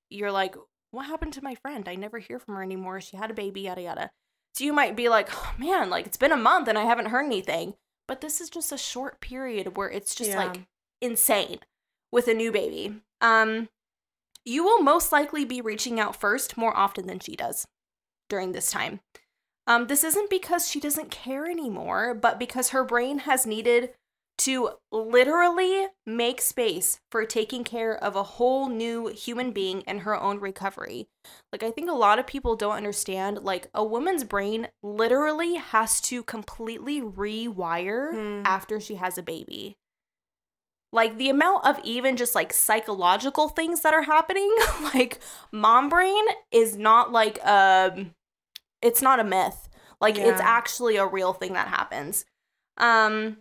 you're 0.09 0.31
like, 0.31 0.55
what 0.91 1.07
happened 1.07 1.33
to 1.33 1.43
my 1.43 1.55
friend? 1.55 1.87
I 1.89 1.95
never 1.95 2.19
hear 2.19 2.39
from 2.39 2.55
her 2.55 2.63
anymore. 2.63 3.01
She 3.01 3.17
had 3.17 3.29
a 3.29 3.33
baby, 3.33 3.61
yada, 3.61 3.81
yada. 3.81 4.11
So 4.55 4.63
you 4.63 4.71
might 4.71 4.95
be 4.95 5.09
like, 5.09 5.29
oh 5.33 5.53
man, 5.57 5.89
like 5.89 6.05
it's 6.05 6.17
been 6.17 6.31
a 6.31 6.37
month 6.37 6.67
and 6.67 6.77
I 6.77 6.83
haven't 6.85 7.07
heard 7.07 7.25
anything. 7.25 7.73
But 8.07 8.21
this 8.21 8.39
is 8.39 8.49
just 8.49 8.71
a 8.71 8.77
short 8.77 9.19
period 9.19 9.75
where 9.75 9.89
it's 9.89 10.13
just 10.15 10.29
Yeah. 10.31 10.37
like 10.45 10.61
insane 11.01 11.59
with 12.11 12.27
a 12.27 12.33
new 12.33 12.51
baby. 12.51 13.01
Um, 13.19 13.69
you 14.45 14.63
will 14.63 14.81
most 14.83 15.11
likely 15.11 15.43
be 15.45 15.59
reaching 15.61 15.99
out 15.99 16.15
first 16.15 16.55
more 16.57 16.75
often 16.77 17.07
than 17.07 17.19
she 17.19 17.35
does 17.35 17.65
during 18.29 18.51
this 18.51 18.69
time. 18.71 18.99
Um, 19.65 19.87
this 19.87 20.03
isn't 20.03 20.29
because 20.29 20.69
she 20.69 20.79
doesn't 20.79 21.09
care 21.09 21.45
anymore, 21.45 22.13
but 22.13 22.37
because 22.37 22.69
her 22.69 22.83
brain 22.83 23.19
has 23.19 23.45
needed 23.47 23.95
to 24.39 24.71
literally 24.91 25.87
make 26.05 26.41
space 26.41 26.99
for 27.11 27.25
taking 27.25 27.63
care 27.63 27.95
of 27.95 28.15
a 28.15 28.23
whole 28.23 28.67
new 28.67 29.07
human 29.07 29.51
being 29.51 29.83
and 29.87 30.01
her 30.01 30.19
own 30.19 30.39
recovery. 30.39 31.07
Like, 31.51 31.63
I 31.63 31.71
think 31.71 31.89
a 31.89 31.93
lot 31.93 32.19
of 32.19 32.27
people 32.27 32.55
don't 32.55 32.75
understand, 32.75 33.43
like, 33.43 33.69
a 33.73 33.83
woman's 33.83 34.23
brain 34.23 34.67
literally 34.81 35.55
has 35.55 36.01
to 36.01 36.23
completely 36.23 36.99
rewire 37.01 38.11
Hmm. 38.11 38.41
after 38.45 38.79
she 38.79 38.95
has 38.95 39.17
a 39.17 39.23
baby. 39.23 39.77
Like, 40.91 41.17
the 41.17 41.29
amount 41.29 41.65
of 41.65 41.79
even 41.83 42.17
just 42.17 42.35
like 42.35 42.53
psychological 42.53 43.49
things 43.49 43.81
that 43.81 43.93
are 43.93 44.03
happening, 44.03 44.53
like, 44.93 45.19
mom 45.51 45.89
brain 45.89 46.23
is 46.51 46.75
not 46.77 47.11
like, 47.11 47.43
um, 47.45 48.13
it's 48.81 49.01
not 49.01 49.19
a 49.19 49.23
myth. 49.23 49.69
Like, 50.01 50.17
it's 50.17 50.41
actually 50.41 50.97
a 50.97 51.05
real 51.07 51.33
thing 51.33 51.53
that 51.53 51.69
happens. 51.69 52.25
Um, 52.77 53.37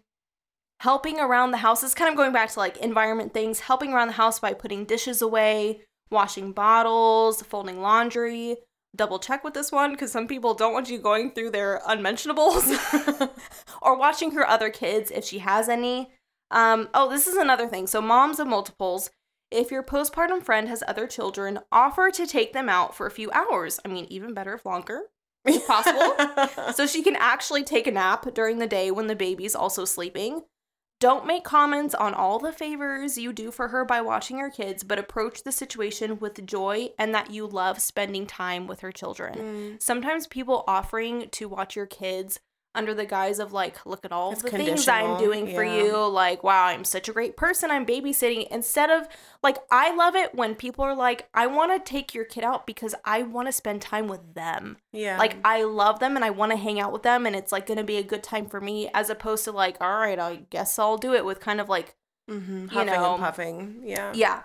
helping 0.82 1.20
around 1.20 1.52
the 1.52 1.58
house 1.58 1.84
is 1.84 1.94
kind 1.94 2.10
of 2.10 2.16
going 2.16 2.32
back 2.32 2.50
to 2.50 2.58
like 2.58 2.76
environment 2.78 3.32
things, 3.32 3.60
helping 3.60 3.92
around 3.92 4.08
the 4.08 4.14
house 4.14 4.40
by 4.40 4.52
putting 4.52 4.84
dishes 4.84 5.22
away, 5.22 5.80
washing 6.10 6.50
bottles, 6.50 7.40
folding 7.42 7.80
laundry, 7.80 8.56
double 8.96 9.20
check 9.20 9.44
with 9.44 9.54
this 9.54 9.70
one 9.70 9.92
because 9.92 10.10
some 10.10 10.26
people 10.26 10.54
don't 10.54 10.72
want 10.72 10.90
you 10.90 10.98
going 10.98 11.30
through 11.30 11.50
their 11.50 11.80
unmentionables 11.86 12.68
or 13.82 13.96
watching 13.96 14.32
her 14.32 14.44
other 14.44 14.70
kids 14.70 15.12
if 15.12 15.24
she 15.24 15.38
has 15.38 15.68
any. 15.68 16.10
Um, 16.50 16.88
oh, 16.92 17.08
this 17.08 17.28
is 17.28 17.36
another 17.36 17.68
thing. 17.68 17.86
So, 17.86 18.02
moms 18.02 18.40
of 18.40 18.48
multiples, 18.48 19.10
if 19.52 19.70
your 19.70 19.84
postpartum 19.84 20.42
friend 20.42 20.68
has 20.68 20.82
other 20.88 21.06
children, 21.06 21.60
offer 21.70 22.10
to 22.10 22.26
take 22.26 22.52
them 22.54 22.68
out 22.68 22.96
for 22.96 23.06
a 23.06 23.10
few 23.10 23.30
hours. 23.30 23.78
I 23.84 23.88
mean, 23.88 24.06
even 24.10 24.34
better 24.34 24.54
if 24.54 24.66
longer, 24.66 25.02
if 25.44 25.64
possible. 25.64 26.72
so 26.74 26.88
she 26.88 27.04
can 27.04 27.14
actually 27.14 27.62
take 27.62 27.86
a 27.86 27.92
nap 27.92 28.34
during 28.34 28.58
the 28.58 28.66
day 28.66 28.90
when 28.90 29.06
the 29.06 29.14
baby's 29.14 29.54
also 29.54 29.84
sleeping. 29.84 30.42
Don't 31.02 31.26
make 31.26 31.42
comments 31.42 31.96
on 31.96 32.14
all 32.14 32.38
the 32.38 32.52
favors 32.52 33.18
you 33.18 33.32
do 33.32 33.50
for 33.50 33.66
her 33.66 33.84
by 33.84 34.00
watching 34.00 34.38
her 34.38 34.48
kids, 34.48 34.84
but 34.84 35.00
approach 35.00 35.42
the 35.42 35.50
situation 35.50 36.20
with 36.20 36.46
joy 36.46 36.90
and 36.96 37.12
that 37.12 37.32
you 37.32 37.44
love 37.44 37.80
spending 37.80 38.24
time 38.24 38.68
with 38.68 38.82
her 38.82 38.92
children. 38.92 39.34
Mm. 39.36 39.82
Sometimes 39.82 40.28
people 40.28 40.62
offering 40.68 41.28
to 41.30 41.48
watch 41.48 41.74
your 41.74 41.86
kids 41.86 42.38
under 42.74 42.94
the 42.94 43.04
guise 43.04 43.38
of 43.38 43.52
like, 43.52 43.84
look 43.84 44.04
at 44.04 44.12
all 44.12 44.32
It's 44.32 44.42
the 44.42 44.50
things 44.50 44.88
I'm 44.88 45.18
doing 45.18 45.54
for 45.54 45.64
you. 45.64 46.06
Like, 46.08 46.42
wow, 46.42 46.66
I'm 46.66 46.84
such 46.84 47.08
a 47.08 47.12
great 47.12 47.36
person. 47.36 47.70
I'm 47.70 47.84
babysitting. 47.84 48.48
Instead 48.50 48.90
of 48.90 49.06
like, 49.42 49.58
I 49.70 49.94
love 49.94 50.14
it 50.14 50.34
when 50.34 50.54
people 50.54 50.84
are 50.84 50.94
like, 50.94 51.28
I 51.34 51.46
want 51.46 51.72
to 51.72 51.90
take 51.90 52.14
your 52.14 52.24
kid 52.24 52.44
out 52.44 52.66
because 52.66 52.94
I 53.04 53.22
want 53.22 53.48
to 53.48 53.52
spend 53.52 53.82
time 53.82 54.08
with 54.08 54.34
them. 54.34 54.78
yeah. 54.92 55.18
Like 55.18 55.36
I 55.44 55.64
love 55.64 55.98
them 55.98 56.16
and 56.16 56.24
I 56.24 56.30
want 56.30 56.52
to 56.52 56.56
hang 56.56 56.80
out 56.80 56.92
with 56.92 57.02
them 57.02 57.26
and 57.26 57.36
it's 57.36 57.52
like 57.52 57.66
going 57.66 57.78
to 57.78 57.84
be 57.84 57.96
a 57.96 58.02
good 58.02 58.22
time 58.22 58.46
for 58.46 58.60
me 58.60 58.88
as 58.94 59.10
opposed 59.10 59.44
to 59.44 59.52
like 59.52 59.76
all 59.80 59.98
right, 59.98 60.18
I 60.18 60.42
guess 60.50 60.78
I'll 60.78 60.98
do 60.98 61.14
it 61.14 61.24
with 61.24 61.40
kind 61.40 61.60
of 61.60 61.68
like 61.68 61.94
mm-hmm. 62.30 62.62
you 62.62 62.68
huffing 62.68 62.86
know, 62.86 63.14
and 63.14 63.22
puffing. 63.22 63.82
Yeah. 63.84 64.12
yeah. 64.14 64.42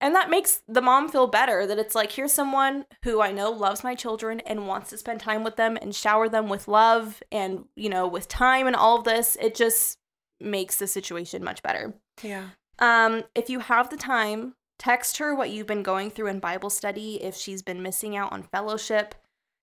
And 0.00 0.14
that 0.14 0.28
makes 0.28 0.60
the 0.68 0.82
mom 0.82 1.08
feel 1.08 1.26
better 1.26 1.66
that 1.66 1.78
it's 1.78 1.94
like 1.94 2.12
here's 2.12 2.32
someone 2.32 2.84
who 3.02 3.22
I 3.22 3.32
know 3.32 3.50
loves 3.50 3.82
my 3.82 3.94
children 3.94 4.40
and 4.40 4.66
wants 4.66 4.90
to 4.90 4.98
spend 4.98 5.20
time 5.20 5.42
with 5.42 5.56
them 5.56 5.78
and 5.80 5.94
shower 5.94 6.28
them 6.28 6.48
with 6.48 6.68
love 6.68 7.22
and 7.32 7.64
you 7.76 7.88
know 7.88 8.06
with 8.06 8.28
time 8.28 8.66
and 8.66 8.76
all 8.76 8.98
of 8.98 9.04
this. 9.04 9.36
It 9.40 9.54
just 9.54 9.98
makes 10.38 10.76
the 10.76 10.86
situation 10.86 11.42
much 11.42 11.62
better. 11.62 11.94
Yeah. 12.22 12.48
Um, 12.78 13.24
if 13.34 13.48
you 13.48 13.60
have 13.60 13.88
the 13.88 13.96
time, 13.96 14.54
text 14.78 15.16
her 15.16 15.34
what 15.34 15.50
you've 15.50 15.66
been 15.66 15.82
going 15.82 16.10
through 16.10 16.26
in 16.26 16.40
Bible 16.40 16.68
study 16.68 17.22
if 17.22 17.34
she's 17.34 17.62
been 17.62 17.82
missing 17.82 18.16
out 18.16 18.32
on 18.32 18.42
fellowship. 18.42 19.14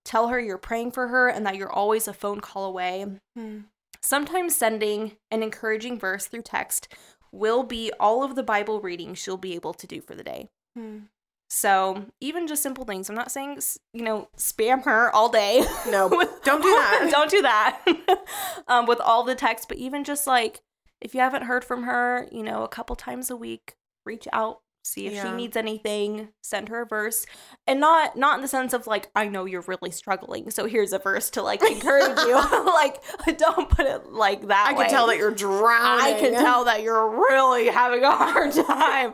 Tell 0.04 0.30
her 0.30 0.40
you're 0.40 0.58
praying 0.58 0.92
for 0.92 1.10
her 1.10 1.30
and 1.30 1.46
that 1.46 1.56
you're 1.56 1.72
always 1.72 2.08
a 2.08 2.14
phone 2.14 2.42
call 2.42 2.66
away. 2.66 3.06
Mm. 3.38 3.66
Sometimes 4.02 4.56
sending 4.56 5.14
an 5.32 5.44
encouraging 5.44 5.98
verse 5.98 6.26
through 6.26 6.42
text 6.42 6.94
will 7.34 7.64
be 7.64 7.92
all 8.00 8.24
of 8.24 8.36
the 8.36 8.44
Bible 8.44 8.80
reading 8.80 9.14
she'll 9.16 9.38
be 9.38 9.56
able 9.56 9.74
to 9.74 9.88
do 9.88 10.00
for 10.00 10.16
the 10.16 10.24
day. 10.24 10.48
Mm. 10.78 11.08
So, 11.50 12.06
even 12.22 12.48
just 12.48 12.64
simple 12.64 12.86
things. 12.86 13.10
I'm 13.10 13.16
not 13.16 13.32
saying, 13.32 13.60
you 13.94 14.04
know, 14.04 14.30
spam 14.38 14.84
her 14.86 15.14
all 15.14 15.30
day. 15.30 15.64
No, 15.88 16.10
don't 16.44 16.64
do 16.64 16.70
that. 16.70 17.10
don't 17.12 17.30
do 17.30 17.42
that 17.42 17.82
um, 18.68 18.86
with 18.86 19.00
all 19.00 19.24
the 19.24 19.36
text, 19.36 19.68
but 19.68 19.78
even 19.78 20.04
just 20.04 20.26
like 20.26 20.62
if 21.00 21.14
you 21.14 21.20
haven't 21.20 21.44
heard 21.44 21.64
from 21.64 21.84
her, 21.84 22.28
you 22.32 22.42
know, 22.42 22.64
a 22.64 22.68
couple 22.68 22.96
times 22.96 23.30
a 23.30 23.36
week, 23.36 23.76
reach 24.06 24.28
out, 24.34 24.62
see 24.84 25.08
if 25.08 25.22
she 25.22 25.32
needs 25.32 25.58
anything, 25.58 26.30
send 26.42 26.70
her 26.70 26.82
a 26.82 26.86
verse, 26.86 27.26
and 27.66 27.80
not 27.80 28.16
not 28.18 28.36
in 28.36 28.42
the 28.42 28.48
sense 28.48 28.74
of 28.74 28.86
like 28.86 29.10
I 29.16 29.28
know 29.28 29.46
you're 29.46 29.64
really 29.68 29.92
struggling, 29.92 30.52
so 30.52 30.66
here's 30.66 30.94
a 30.94 31.00
verse 31.00 31.30
to 31.32 31.42
like 31.42 31.64
encourage 31.64 32.20
you. 32.20 32.36
like 32.66 33.02
don't 33.38 33.70
put 33.70 33.86
it 33.86 34.12
like 34.12 34.48
that. 34.48 34.68
I 34.68 34.74
way. 34.74 34.86
can 34.86 34.90
tell 34.90 35.08
that 35.08 35.18
you're 35.18 35.32
drowning. 35.32 36.06
I 36.06 36.20
can 36.20 36.34
tell 36.34 36.66
that 36.66 36.84
you're 36.84 37.10
really 37.10 37.68
having 37.68 38.04
a 38.04 38.12
hard 38.12 38.54
time. 38.54 39.14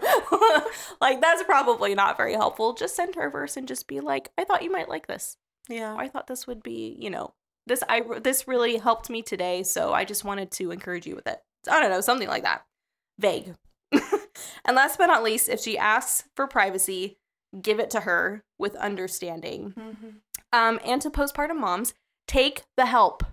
like 1.02 1.22
that's 1.22 1.44
probably 1.44 1.96
not 1.96 2.18
very 2.18 2.34
helpful. 2.34 2.74
Just 2.74 2.96
send 2.96 3.16
her 3.16 3.28
a 3.28 3.32
verse 3.32 3.56
and 3.56 3.68
just 3.68 3.88
be 3.88 4.00
like, 4.00 4.30
I 4.38 4.44
thought 4.44 4.64
you 4.64 4.72
might 4.72 4.90
like 4.90 5.08
this. 5.08 5.38
Yeah. 5.70 5.96
I 5.98 6.08
thought 6.08 6.28
this 6.28 6.48
would 6.48 6.64
be, 6.64 6.96
you 7.00 7.10
know, 7.10 7.34
this 7.68 7.84
I 7.88 8.02
this 8.22 8.48
really 8.48 8.78
helped 8.78 9.10
me 9.10 9.22
today, 9.22 9.64
so 9.64 9.94
I 9.94 10.04
just 10.04 10.26
wanted 10.26 10.52
to 10.52 10.72
encourage 10.72 11.06
you 11.06 11.16
with 11.16 11.28
it. 11.28 11.40
I 11.70 11.80
don't 11.80 11.92
know, 11.92 12.02
something 12.02 12.28
like 12.28 12.44
that. 12.44 12.64
Vague. 13.20 13.54
And 14.70 14.76
last 14.76 15.00
but 15.00 15.08
not 15.08 15.24
least, 15.24 15.50
if 15.50 15.60
she 15.60 15.80
asks 15.80 16.26
for 16.36 16.46
privacy, 16.46 17.18
give 17.60 17.80
it 17.80 17.90
to 17.90 18.02
her 18.02 18.44
with 18.60 18.76
understanding. 18.76 19.74
Mhm. 19.76 20.22
Um, 20.54 20.80
and 20.86 21.02
to 21.02 21.10
postpartum 21.10 21.58
moms, 21.58 21.96
take 22.28 22.62
the 22.78 22.86
help. 22.86 23.24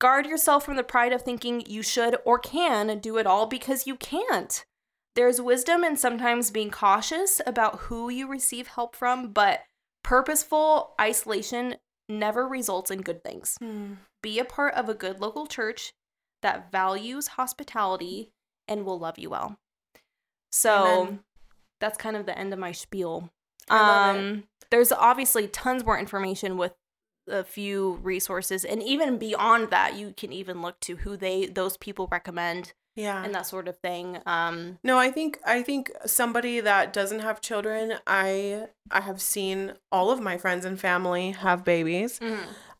Guard 0.00 0.26
yourself 0.26 0.64
from 0.64 0.74
the 0.74 0.82
pride 0.82 1.12
of 1.12 1.22
thinking 1.22 1.60
you 1.66 1.84
should 1.84 2.18
or 2.24 2.40
can 2.40 2.98
do 2.98 3.16
it 3.16 3.28
all 3.28 3.46
because 3.46 3.86
you 3.86 3.94
can't. 3.94 4.64
There's 5.14 5.40
wisdom 5.40 5.84
in 5.84 5.96
sometimes 5.96 6.50
being 6.50 6.72
cautious 6.72 7.40
about 7.46 7.82
who 7.82 8.08
you 8.08 8.26
receive 8.26 8.66
help 8.66 8.96
from, 8.96 9.32
but 9.32 9.62
purposeful 10.02 10.96
isolation 11.00 11.76
never 12.08 12.48
results 12.48 12.90
in 12.90 13.02
good 13.02 13.22
things. 13.22 13.56
Mm. 13.62 13.98
Be 14.20 14.40
a 14.40 14.44
part 14.44 14.74
of 14.74 14.88
a 14.88 14.94
good 14.94 15.20
local 15.20 15.46
church 15.46 15.92
that 16.42 16.72
values 16.72 17.28
hospitality 17.28 18.32
and 18.66 18.84
will 18.84 18.98
love 18.98 19.16
you 19.16 19.30
well. 19.30 19.60
So 20.54 21.02
Amen. 21.02 21.20
that's 21.80 21.98
kind 21.98 22.16
of 22.16 22.26
the 22.26 22.38
end 22.38 22.52
of 22.52 22.58
my 22.60 22.70
spiel. 22.72 23.30
I 23.68 23.80
love 23.80 24.16
it. 24.16 24.18
Um, 24.20 24.44
there's 24.70 24.92
obviously 24.92 25.48
tons 25.48 25.84
more 25.84 25.98
information 25.98 26.56
with 26.56 26.74
a 27.28 27.42
few 27.42 27.94
resources, 28.02 28.64
and 28.64 28.82
even 28.82 29.18
beyond 29.18 29.70
that, 29.70 29.96
you 29.96 30.14
can 30.16 30.32
even 30.32 30.62
look 30.62 30.78
to 30.80 30.96
who 30.96 31.16
they 31.16 31.46
those 31.46 31.76
people 31.78 32.06
recommend 32.12 32.72
Yeah. 32.94 33.24
and 33.24 33.34
that 33.34 33.46
sort 33.46 33.66
of 33.66 33.78
thing. 33.78 34.18
Um, 34.26 34.78
No, 34.84 34.96
I 34.98 35.10
think 35.10 35.40
I 35.44 35.62
think 35.62 35.90
somebody 36.06 36.60
that 36.60 36.92
doesn't 36.92 37.20
have 37.20 37.40
children, 37.40 37.94
I 38.06 38.68
I 38.90 39.00
have 39.00 39.20
seen 39.20 39.72
all 39.90 40.10
of 40.12 40.20
my 40.20 40.36
friends 40.38 40.64
and 40.64 40.78
family 40.78 41.32
have 41.32 41.64
babies. 41.64 42.20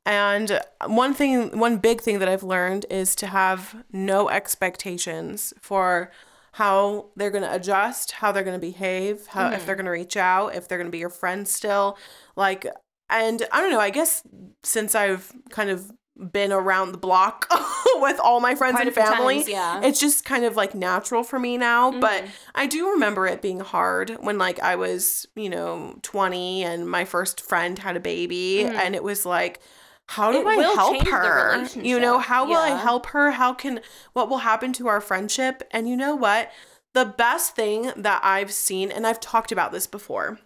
And 0.07 0.61
one 0.87 1.15
thing 1.15 1.59
one 1.59 1.79
big 1.79 2.03
thing 2.03 2.19
that 2.21 2.29
I've 2.29 2.43
learned 2.45 2.85
is 2.91 3.17
to 3.17 3.27
have 3.27 3.85
no 3.91 4.29
expectations 4.29 5.55
for 5.61 6.11
how 6.55 7.07
they're 7.17 7.31
going 7.31 7.43
to 7.45 7.53
adjust, 7.55 8.13
how 8.13 8.31
they're 8.33 8.45
going 8.45 8.59
to 8.61 8.65
behave, 8.67 9.27
how 9.29 9.49
if 9.51 9.63
Mhm. 9.63 9.67
they're 9.67 9.75
going 9.75 9.87
to 9.87 9.91
reach 9.91 10.17
out, 10.17 10.55
if 10.55 10.69
they're 10.69 10.79
going 10.79 10.87
to 10.87 10.93
be 10.93 10.99
your 10.99 11.09
friend 11.11 11.47
still. 11.49 11.99
Like 12.37 12.67
and 13.11 13.47
I 13.53 13.61
don't 13.61 13.71
know, 13.71 13.81
I 13.81 13.91
guess 13.91 14.23
since 14.63 14.95
I've 14.95 15.31
kind 15.51 15.69
of 15.71 15.91
been 16.33 16.53
around 16.53 16.93
the 16.93 16.99
block 16.99 17.47
with 17.97 18.21
all 18.21 18.39
my 18.41 18.55
friends 18.55 18.77
Quite 18.77 18.87
and 18.87 18.95
family, 18.95 19.37
times, 19.39 19.49
yeah. 19.49 19.81
it's 19.83 19.99
just 19.99 20.25
kind 20.25 20.45
of 20.45 20.55
like 20.57 20.75
natural 20.77 21.25
for 21.25 21.39
me 21.41 21.59
now. 21.59 21.91
But 21.91 22.23
Mhm. 22.23 22.29
I 22.55 22.67
do 22.67 22.91
remember 22.91 23.27
it 23.27 23.43
being 23.43 23.59
hard 23.61 24.11
when 24.21 24.39
like 24.39 24.61
I 24.61 24.77
was, 24.77 25.27
you 25.35 25.51
know, 25.51 25.97
20 26.03 26.63
and 26.65 26.89
my 26.89 27.05
first 27.05 27.41
friend 27.41 27.79
had 27.81 27.97
a 27.97 28.01
baby 28.01 28.61
Mhm. 28.65 28.75
and 28.79 28.95
it 28.95 29.03
was 29.03 29.27
like 29.27 29.61
how 30.09 30.33
do 30.33 30.39
It 30.41 30.47
I 30.47 30.57
help 30.75 31.07
her? 31.09 31.67
You 31.75 31.99
know, 31.99 32.19
how 32.19 32.47
will 32.47 32.57
I 32.57 32.77
help 32.77 33.07
her? 33.07 33.31
How 33.33 33.55
can 33.55 33.81
what 34.13 34.29
will 34.29 34.39
happen 34.39 34.73
to 34.75 34.89
our 34.89 35.01
friendship? 35.01 35.63
And 35.71 35.89
you 35.89 35.97
know 35.97 36.15
what? 36.15 36.51
The 36.93 37.05
best 37.07 37.57
thing 37.57 37.91
that 37.97 38.21
I've 38.25 38.53
seen 38.53 38.91
and 38.93 39.07
I've 39.07 39.21
talked 39.21 39.51
about 39.51 39.73
this 39.73 39.87
before 39.87 40.39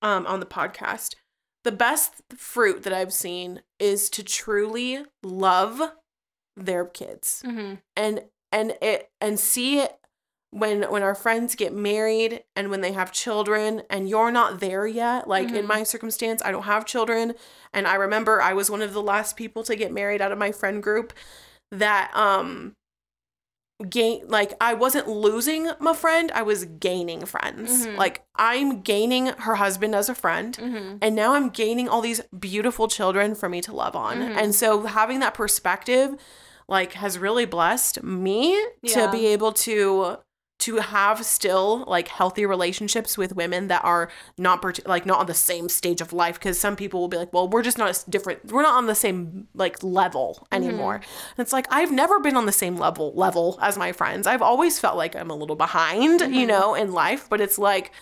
um 0.00 0.26
on 0.26 0.40
the 0.40 0.46
podcast. 0.46 1.14
The 1.64 1.72
best 1.72 2.22
fruit 2.36 2.82
that 2.82 2.92
I've 2.92 3.12
seen 3.12 3.62
is 3.78 4.10
to 4.10 4.24
truly 4.24 5.04
love 5.22 5.80
their 6.56 6.84
kids 6.84 7.42
Mhm. 7.46 7.80
and 7.96 8.24
and 8.50 8.76
it 8.82 9.10
and 9.20 9.38
see 9.38 9.78
it 9.80 9.96
when 10.54 10.82
when 10.90 11.02
our 11.02 11.14
friends 11.14 11.54
get 11.54 11.72
married 11.72 12.44
and 12.54 12.68
when 12.70 12.82
they 12.82 12.92
have 12.92 13.10
children 13.10 13.82
and 13.88 14.06
you're 14.08 14.30
not 14.30 14.60
there 14.60 14.86
yet 14.86 15.26
like 15.26 15.48
in 15.48 15.64
Mhm. 15.64 15.66
my 15.66 15.82
circumstance 15.82 16.42
i 16.44 16.52
don't 16.52 16.64
have 16.64 16.84
children 16.84 17.32
and 17.72 17.86
i 17.88 17.94
remember 17.94 18.40
i 18.42 18.52
was 18.52 18.70
one 18.70 18.82
of 18.82 18.92
the 18.92 19.00
last 19.02 19.34
people 19.36 19.62
to 19.64 19.74
get 19.74 19.90
married 19.92 20.20
out 20.20 20.30
of 20.30 20.36
my 20.36 20.52
friend 20.52 20.82
group 20.82 21.14
that 21.70 22.10
um 22.14 22.74
gain 23.88 24.22
like 24.28 24.52
i 24.60 24.74
wasn't 24.74 25.08
losing 25.08 25.70
my 25.80 25.92
friend 25.94 26.30
i 26.34 26.42
was 26.42 26.66
gaining 26.66 27.24
friends 27.26 27.86
Mhm. 27.86 27.96
like 27.96 28.22
i'm 28.36 28.82
gaining 28.82 29.26
her 29.28 29.56
husband 29.56 29.94
as 29.94 30.08
a 30.08 30.14
friend 30.14 30.56
Mhm. 30.60 30.98
and 31.02 31.16
now 31.16 31.34
I'm 31.34 31.48
gaining 31.48 31.88
all 31.88 32.00
these 32.02 32.20
beautiful 32.38 32.86
children 32.86 33.34
for 33.34 33.48
me 33.48 33.60
to 33.62 33.74
love 33.74 33.96
on. 33.96 34.18
Mhm. 34.18 34.36
And 34.36 34.54
so 34.54 34.82
having 34.82 35.18
that 35.20 35.34
perspective 35.34 36.14
like 36.68 36.92
has 36.92 37.18
really 37.18 37.44
blessed 37.46 38.02
me 38.04 38.52
Yeah. 38.82 39.06
to 39.06 39.10
be 39.10 39.26
able 39.28 39.52
to 39.66 40.18
to 40.66 40.76
have 40.76 41.24
still 41.24 41.84
like 41.86 42.08
healthy 42.08 42.44
relationships 42.46 43.16
with 43.18 43.34
women 43.36 43.68
that 43.68 43.84
are 43.84 44.08
not 44.38 44.62
like 44.86 45.04
not 45.06 45.18
on 45.20 45.26
the 45.26 45.34
same 45.34 45.68
stage 45.68 46.00
of 46.00 46.12
life 46.12 46.36
because 46.38 46.58
some 46.58 46.76
people 46.76 47.00
will 47.00 47.08
be 47.08 47.16
like 47.16 47.32
well 47.32 47.48
we're 47.48 47.62
just 47.62 47.78
not 47.78 48.04
different 48.08 48.44
we're 48.52 48.62
not 48.62 48.74
on 48.74 48.86
the 48.86 48.94
same 48.94 49.48
like 49.54 49.82
level 49.82 50.46
anymore. 50.52 50.96
And 50.96 51.38
it's 51.44 51.52
like 51.52 51.66
i've 51.70 51.90
never 51.92 52.20
been 52.20 52.36
on 52.36 52.46
the 52.46 52.52
same 52.52 52.76
level 52.76 53.12
level 53.14 53.58
as 53.60 53.76
my 53.76 53.92
friends. 53.92 54.26
I've 54.26 54.42
always 54.42 54.78
felt 54.78 54.96
like 54.96 55.14
i'm 55.16 55.30
a 55.30 55.36
little 55.36 55.56
behind 55.56 56.20
you 56.20 56.44
Mhm. 56.44 56.48
know 56.48 56.74
in 56.74 56.92
life 56.92 57.26
but 57.28 57.40
it's 57.40 57.58
like 57.58 57.92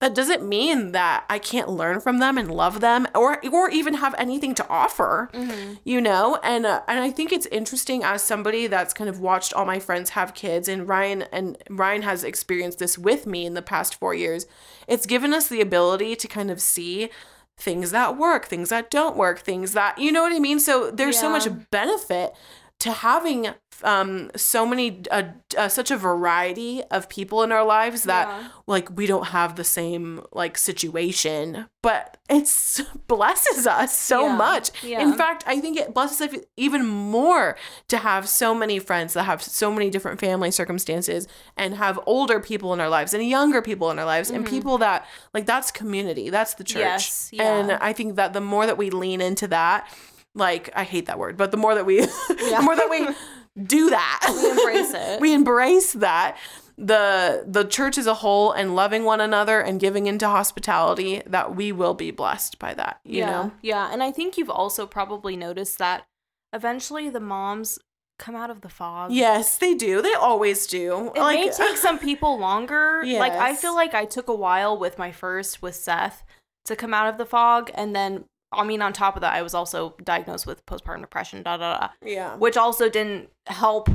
that 0.00 0.14
doesn't 0.14 0.42
mean 0.46 0.92
that 0.92 1.24
I 1.28 1.38
can't 1.38 1.68
learn 1.68 2.00
from 2.00 2.18
them 2.18 2.38
and 2.38 2.50
love 2.50 2.80
them 2.80 3.06
or 3.14 3.38
or 3.52 3.70
even 3.70 3.94
have 3.94 4.14
anything 4.16 4.54
to 4.56 4.68
offer. 4.68 5.28
Mhm. 5.32 5.78
You 5.84 6.00
know, 6.00 6.38
and 6.42 6.64
uh, 6.66 6.80
and 6.88 7.00
I 7.00 7.10
think 7.10 7.32
it's 7.32 7.46
interesting 7.46 8.02
as 8.02 8.22
somebody 8.22 8.66
that's 8.66 8.94
kind 8.94 9.10
of 9.10 9.20
watched 9.20 9.52
all 9.52 9.66
my 9.66 9.78
friends 9.78 10.10
have 10.10 10.34
kids 10.34 10.68
and 10.68 10.88
Ryan 10.88 11.22
and 11.30 11.58
Ryan 11.68 12.02
has 12.02 12.24
experienced 12.24 12.78
this 12.78 12.96
with 12.96 13.26
me 13.26 13.44
in 13.44 13.54
the 13.54 13.62
past 13.62 13.94
4 13.94 14.14
years. 14.14 14.46
It's 14.88 15.06
given 15.06 15.32
us 15.34 15.48
the 15.48 15.60
ability 15.60 16.16
to 16.16 16.28
kind 16.28 16.50
of 16.50 16.60
see 16.60 17.10
things 17.58 17.90
that 17.90 18.16
work, 18.16 18.46
things 18.46 18.70
that 18.70 18.90
don't 18.90 19.18
work, 19.18 19.40
things 19.40 19.72
that, 19.72 19.98
you 19.98 20.10
know 20.10 20.22
what 20.22 20.32
I 20.32 20.38
mean? 20.38 20.58
So 20.58 20.90
there's 20.90 21.20
so 21.20 21.28
much 21.28 21.46
benefit 21.70 22.34
to 22.80 22.90
having 22.92 23.48
um 23.82 24.30
so 24.36 24.66
many 24.66 25.00
uh, 25.10 25.22
uh, 25.56 25.66
such 25.68 25.90
a 25.90 25.96
variety 25.96 26.82
of 26.90 27.08
people 27.08 27.42
in 27.42 27.50
our 27.50 27.64
lives 27.64 28.02
that 28.02 28.28
Yeah. 28.28 28.48
like 28.66 28.94
we 28.94 29.06
don't 29.06 29.28
have 29.28 29.56
the 29.56 29.64
same 29.64 30.22
like 30.32 30.58
situation 30.58 31.66
but 31.80 32.18
it 32.28 32.46
blesses 33.06 33.66
us 33.66 33.96
so 33.98 34.26
Yeah. 34.26 34.36
much 34.36 34.70
Yeah. 34.82 35.00
in 35.00 35.14
fact 35.14 35.44
i 35.46 35.58
think 35.60 35.78
it 35.78 35.94
blesses 35.94 36.20
us 36.20 36.34
even 36.58 36.86
more 36.86 37.56
to 37.88 37.96
have 37.98 38.28
so 38.28 38.54
many 38.54 38.78
friends 38.78 39.14
that 39.14 39.22
have 39.22 39.42
so 39.42 39.72
many 39.72 39.88
different 39.88 40.20
family 40.20 40.50
circumstances 40.50 41.26
and 41.56 41.74
have 41.76 41.98
older 42.04 42.38
people 42.38 42.74
in 42.74 42.80
our 42.80 42.90
lives 42.90 43.14
and 43.14 43.26
younger 43.26 43.62
people 43.62 43.90
in 43.90 43.98
our 43.98 44.04
lives 44.04 44.28
and 44.30 44.46
people 44.46 44.76
that 44.78 45.06
like 45.32 45.46
that's 45.46 45.70
community 45.70 46.28
that's 46.28 46.54
the 46.54 46.64
church 46.64 46.80
Mm-hmm. 46.80 47.36
Yes, 47.36 47.46
and 47.48 47.72
i 47.72 47.92
think 47.94 48.16
that 48.16 48.32
the 48.34 48.40
more 48.40 48.66
that 48.66 48.76
we 48.76 48.90
lean 48.90 49.20
into 49.22 49.46
that 49.48 49.88
like 50.34 50.70
i 50.74 50.84
hate 50.84 51.06
that 51.06 51.18
word 51.18 51.36
but 51.36 51.50
the 51.50 51.56
more 51.56 51.74
that 51.74 51.86
we 51.86 52.00
the 52.28 52.60
more 52.62 52.76
that 52.76 52.88
we 52.90 53.08
do 53.64 53.90
that 53.90 54.20
We 54.30 54.50
embrace 54.50 54.94
it. 54.94 55.20
we 55.20 55.34
embrace 55.34 55.92
that 55.94 56.36
the 56.78 57.44
the 57.46 57.64
church 57.64 57.98
as 57.98 58.06
a 58.06 58.14
whole 58.14 58.52
and 58.52 58.74
loving 58.74 59.04
one 59.04 59.20
another 59.20 59.60
and 59.60 59.78
giving 59.78 60.06
into 60.06 60.26
hospitality 60.26 61.22
that 61.26 61.54
we 61.54 61.72
will 61.72 61.94
be 61.94 62.10
blessed 62.10 62.58
by 62.58 62.72
that 62.74 63.00
you 63.04 63.18
yeah. 63.18 63.30
know 63.30 63.52
Yeah. 63.60 63.92
And 63.92 64.02
I 64.02 64.12
think 64.12 64.38
you've 64.38 64.50
also 64.50 64.86
probably 64.86 65.36
noticed 65.36 65.78
that 65.78 66.06
eventually 66.54 67.10
the 67.10 67.20
moms 67.20 67.78
come 68.18 68.34
out 68.36 68.50
of 68.50 68.60
the 68.60 68.68
fog. 68.68 69.12
yes 69.12 69.58
they 69.58 69.74
do 69.74 70.00
they 70.00 70.14
always 70.14 70.66
do 70.66 71.10
It 71.14 71.20
may 71.20 71.50
take 71.50 71.76
some 71.76 71.98
people 71.98 72.38
longer. 72.38 73.02
Like 73.04 73.32
I 73.32 73.54
feel 73.56 73.74
like 73.74 73.92
I 73.94 74.04
took 74.04 74.28
a 74.28 74.34
while 74.34 74.78
with 74.78 74.96
my 74.96 75.10
first 75.12 75.60
with 75.60 75.74
Seth 75.74 76.22
to 76.66 76.76
come 76.76 76.94
out 76.94 77.08
of 77.08 77.18
the 77.18 77.26
fog 77.26 77.70
and 77.74 77.94
then 77.96 78.24
I 78.52 78.64
mean 78.64 78.82
on 78.82 78.92
top 78.92 79.16
of 79.16 79.20
that 79.22 79.32
I 79.34 79.42
was 79.42 79.54
also 79.54 79.94
diagnosed 80.02 80.46
with 80.46 80.64
postpartum 80.66 81.00
depression 81.02 81.42
da 81.42 81.56
da 81.56 81.78
da. 81.78 81.88
Yeah. 82.04 82.36
Which 82.36 82.56
also 82.56 82.88
didn't 82.88 83.30
help 83.46 83.88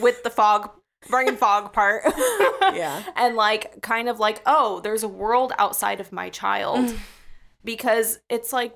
with 0.00 0.22
the 0.22 0.30
fog 0.30 0.70
brain 1.08 1.36
fog 1.36 1.72
part. 1.72 2.04
Yeah. 2.74 3.02
And 3.16 3.36
like 3.36 3.82
kind 3.82 4.08
of 4.08 4.18
like 4.18 4.40
oh 4.46 4.80
there's 4.80 5.02
a 5.02 5.08
world 5.08 5.52
outside 5.58 6.00
of 6.00 6.10
my 6.12 6.30
child. 6.30 6.86
Mm. 6.88 6.98
Because 7.64 8.20
it's 8.28 8.52
like 8.52 8.74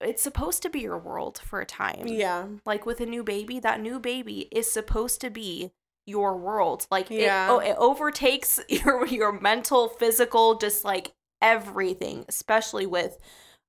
it's 0.00 0.22
supposed 0.22 0.62
to 0.62 0.70
be 0.70 0.80
your 0.80 0.98
world 0.98 1.40
for 1.44 1.60
a 1.60 1.66
time. 1.66 2.06
Yeah. 2.06 2.46
Like 2.64 2.86
with 2.86 3.00
a 3.00 3.06
new 3.06 3.22
baby 3.22 3.58
that 3.60 3.80
new 3.80 3.98
baby 3.98 4.48
is 4.52 4.70
supposed 4.70 5.20
to 5.22 5.30
be 5.30 5.72
your 6.06 6.36
world. 6.36 6.86
Like 6.90 7.10
Yeah. 7.10 7.46
it, 7.46 7.50
oh, 7.50 7.58
it 7.58 7.76
overtakes 7.78 8.60
your 8.68 9.06
your 9.06 9.32
mental 9.32 9.88
physical 9.88 10.56
just 10.56 10.84
like 10.84 11.12
everything 11.42 12.24
especially 12.28 12.84
with 12.86 13.18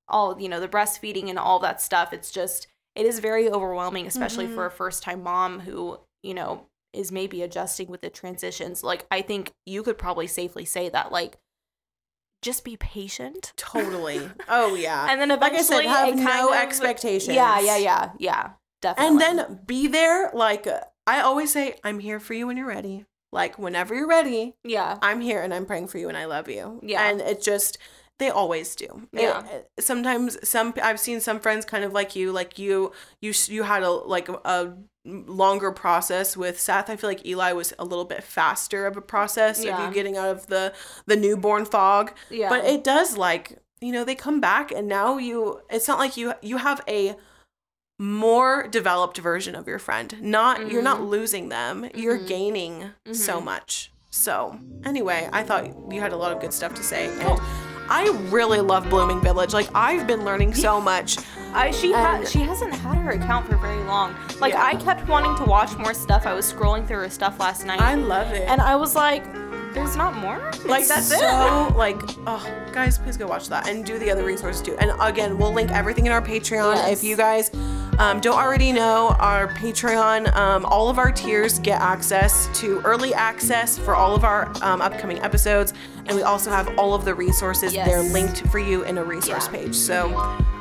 all 0.08 0.40
you 0.40 0.48
know 0.48 0.60
the 0.60 0.68
breastfeeding 0.68 1.28
and 1.30 1.38
all 1.38 1.58
that 1.60 1.80
stuff 1.80 2.12
it's 2.12 2.30
just 2.30 2.66
it 2.94 3.06
is 3.06 3.18
very 3.20 3.48
overwhelming 3.48 4.06
especially 4.06 4.44
Mm-hmm. 4.46 4.54
for 4.54 4.66
a 4.66 4.70
first 4.70 5.02
time 5.02 5.22
mom 5.22 5.60
who 5.60 5.98
you 6.22 6.34
know 6.34 6.66
is 6.92 7.10
maybe 7.10 7.40
adjusting 7.40 7.86
with 7.88 8.02
the 8.02 8.10
transitions. 8.10 8.82
Like 8.84 9.06
i 9.10 9.22
think 9.22 9.52
you 9.64 9.82
could 9.82 9.96
probably 9.96 10.26
safely 10.26 10.64
say 10.66 10.88
that 10.90 11.10
like 11.10 11.38
just 12.42 12.64
be 12.64 12.76
patient. 12.76 13.52
Totally. 13.56 14.28
Oh 14.48 14.74
yeah. 14.74 15.06
And 15.08 15.20
then 15.20 15.28
like 15.40 15.52
i 15.54 15.62
said 15.62 15.84
eventually 15.84 16.20
have 16.22 16.38
no 16.40 16.48
of- 16.50 16.56
expectations. 16.56 17.34
yeah 17.34 17.60
yeah 17.60 17.76
yeah 17.78 18.10
yeah 18.18 18.50
definitely 18.82 19.24
and 19.24 19.38
then 19.38 19.60
be 19.64 19.86
there 19.86 20.30
like 20.34 20.66
i 21.06 21.20
always 21.20 21.52
say 21.52 21.76
i'm 21.84 22.00
here 22.00 22.18
for 22.20 22.34
you 22.34 22.46
when 22.46 22.56
you're 22.56 22.66
ready. 22.66 23.04
Like 23.32 23.58
whenever 23.58 23.94
you're 23.94 24.08
ready 24.08 24.54
yeah. 24.64 24.98
I'm 25.00 25.20
here 25.22 25.40
and 25.40 25.54
i'm 25.54 25.64
praying 25.64 25.88
for 25.88 25.96
you 25.98 26.08
and 26.08 26.18
i 26.18 26.26
love 26.26 26.48
you. 26.50 26.80
Yeah. 26.82 27.08
and 27.08 27.20
it 27.22 27.40
just 27.42 27.78
they 28.22 28.30
always 28.30 28.76
do. 28.76 29.08
Yeah. 29.12 29.44
it- 29.46 29.70
sometimes 29.80 30.36
some 30.48 30.74
i've 30.82 31.00
seen 31.00 31.20
some 31.20 31.40
friends 31.40 31.64
kind 31.64 31.84
of 31.84 31.92
like 31.92 32.14
you 32.14 32.30
like 32.30 32.58
you 32.58 32.92
you 33.20 33.32
you 33.48 33.62
had 33.64 33.82
a 33.82 33.90
like 33.90 34.28
a 34.28 34.76
longer 35.04 35.72
process 35.72 36.36
with 36.36 36.60
seth. 36.60 36.88
I 36.88 36.96
feel 36.96 37.10
like 37.10 37.26
eli 37.26 37.52
was 37.52 37.74
a 37.78 37.84
little 37.84 38.04
bit 38.04 38.22
faster 38.22 38.86
of 38.86 38.96
a 38.96 39.00
process 39.00 39.58
of 39.64 39.66
you 39.66 39.92
getting 39.92 40.16
out 40.16 40.28
of 40.28 40.46
the 40.46 40.72
the 41.06 41.16
newborn 41.16 41.64
fog. 41.64 42.12
Yeah. 42.30 42.48
But 42.48 42.64
it 42.64 42.84
does 42.84 43.16
like 43.16 43.58
you 43.80 43.92
know 43.92 44.04
they 44.04 44.14
come 44.14 44.40
back 44.40 44.70
and 44.70 44.86
now 44.86 45.18
you 45.18 45.60
it's 45.70 45.88
not 45.88 45.98
like 45.98 46.16
you 46.16 46.34
you 46.40 46.58
have 46.58 46.80
a 46.86 47.16
more 47.98 48.68
developed 48.68 49.18
version 49.18 49.56
of 49.56 49.66
your 49.66 49.80
friend. 49.80 50.14
Not 50.20 50.70
you're 50.70 50.82
not 50.82 50.98
mm-hmm. 50.98 51.06
losing 51.06 51.48
them. 51.48 51.88
You're 51.94 52.18
mm-hmm. 52.18 52.26
gaining 52.26 52.90
so 53.10 53.36
mm-hmm. 53.36 53.46
much. 53.46 53.90
So 54.10 54.58
anyway 54.84 55.28
i 55.32 55.42
thought 55.42 55.66
you 55.90 56.00
had 56.00 56.12
a 56.12 56.16
lot 56.16 56.32
of 56.32 56.40
good 56.40 56.52
stuff 56.52 56.74
to 56.74 56.82
say 56.82 57.08
and 57.20 57.40
i 57.92 58.08
really 58.30 58.60
love 58.60 58.88
blooming 58.88 59.20
village 59.20 59.52
like 59.52 59.68
i've 59.74 60.06
been 60.06 60.24
learning 60.24 60.52
so 60.54 60.80
much 60.80 61.18
I 61.54 61.70
she 61.70 61.92
ha- 61.92 62.24
she 62.24 62.38
hasn't 62.40 62.72
had 62.72 62.96
her 62.96 63.10
account 63.10 63.46
for 63.46 63.58
very 63.58 63.84
long. 63.84 64.16
Like 64.40 64.54
Yeah. 64.54 64.64
I 64.64 64.74
kept 64.76 65.06
wanting 65.06 65.36
to 65.36 65.44
watch 65.44 65.76
more 65.76 65.92
stuff. 65.92 66.24
I 66.24 66.32
was 66.32 66.50
scrolling 66.50 66.86
through 66.88 67.00
her 67.00 67.10
stuff 67.10 67.38
last 67.38 67.66
night, 67.66 67.78
i 67.78 67.94
love 67.94 68.28
it 68.32 68.48
and 68.48 68.58
I 68.58 68.74
was 68.74 68.94
like, 68.94 69.22
"There's 69.74 69.94
not 69.94 70.16
more." 70.16 70.38
Like 70.64 70.80
It's 70.80 70.88
that's 70.88 71.08
so 71.08 71.74
like 71.76 72.00
oh 72.26 72.42
guys 72.72 72.96
please 72.96 73.18
go 73.18 73.26
watch 73.26 73.50
that 73.50 73.68
and 73.68 73.84
do 73.84 73.98
the 73.98 74.10
other 74.10 74.24
resources 74.24 74.62
too 74.62 74.76
and 74.78 74.92
again 74.98 75.36
we'll 75.36 75.52
link 75.52 75.70
everything 75.72 76.06
in 76.06 76.12
our 76.12 76.22
patreon 76.22 76.74
Yes. 76.76 76.90
if 76.90 77.04
you 77.04 77.16
guys 77.18 77.50
um, 77.98 78.20
don't 78.20 78.38
already 78.38 78.72
know 78.72 79.14
our 79.18 79.48
patreon 79.54 80.34
um, 80.34 80.64
all 80.66 80.88
of 80.88 80.98
our 80.98 81.12
tiers 81.12 81.58
get 81.58 81.80
access 81.80 82.48
to 82.58 82.80
early 82.84 83.12
access 83.14 83.78
for 83.78 83.94
all 83.94 84.14
of 84.14 84.24
our 84.24 84.46
um, 84.62 84.80
upcoming 84.80 85.18
episodes 85.20 85.74
and 86.06 86.16
we 86.16 86.22
also 86.22 86.50
have 86.50 86.68
all 86.78 86.94
of 86.94 87.04
the 87.04 87.14
resources 87.14 87.72
Yes. 87.74 87.86
they're 87.88 88.02
linked 88.02 88.46
for 88.48 88.58
you 88.58 88.82
in 88.84 88.98
a 88.98 89.04
resource 89.04 89.46
Yeah. 89.46 89.52
page 89.58 89.74
so 89.74 90.14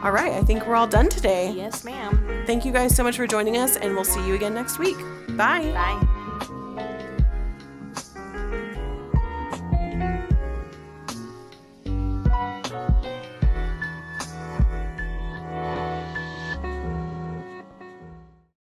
all 0.03 0.11
right 0.11 0.33
i 0.33 0.41
think 0.41 0.65
we're 0.67 0.75
all 0.75 0.87
done 0.87 1.09
today. 1.09 1.51
Yes, 1.55 1.83
ma'am. 1.83 2.43
thank 2.45 2.65
you 2.65 2.71
guys 2.71 2.95
so 2.95 3.03
much 3.03 3.17
for 3.17 3.27
joining 3.27 3.57
us 3.57 3.77
and 3.77 3.93
we'll 3.95 4.03
see 4.03 4.25
you 4.27 4.35
again 4.35 4.53
next 4.53 4.77
week 4.79 4.97
bye 5.29 5.71
Bye. 5.73 6.17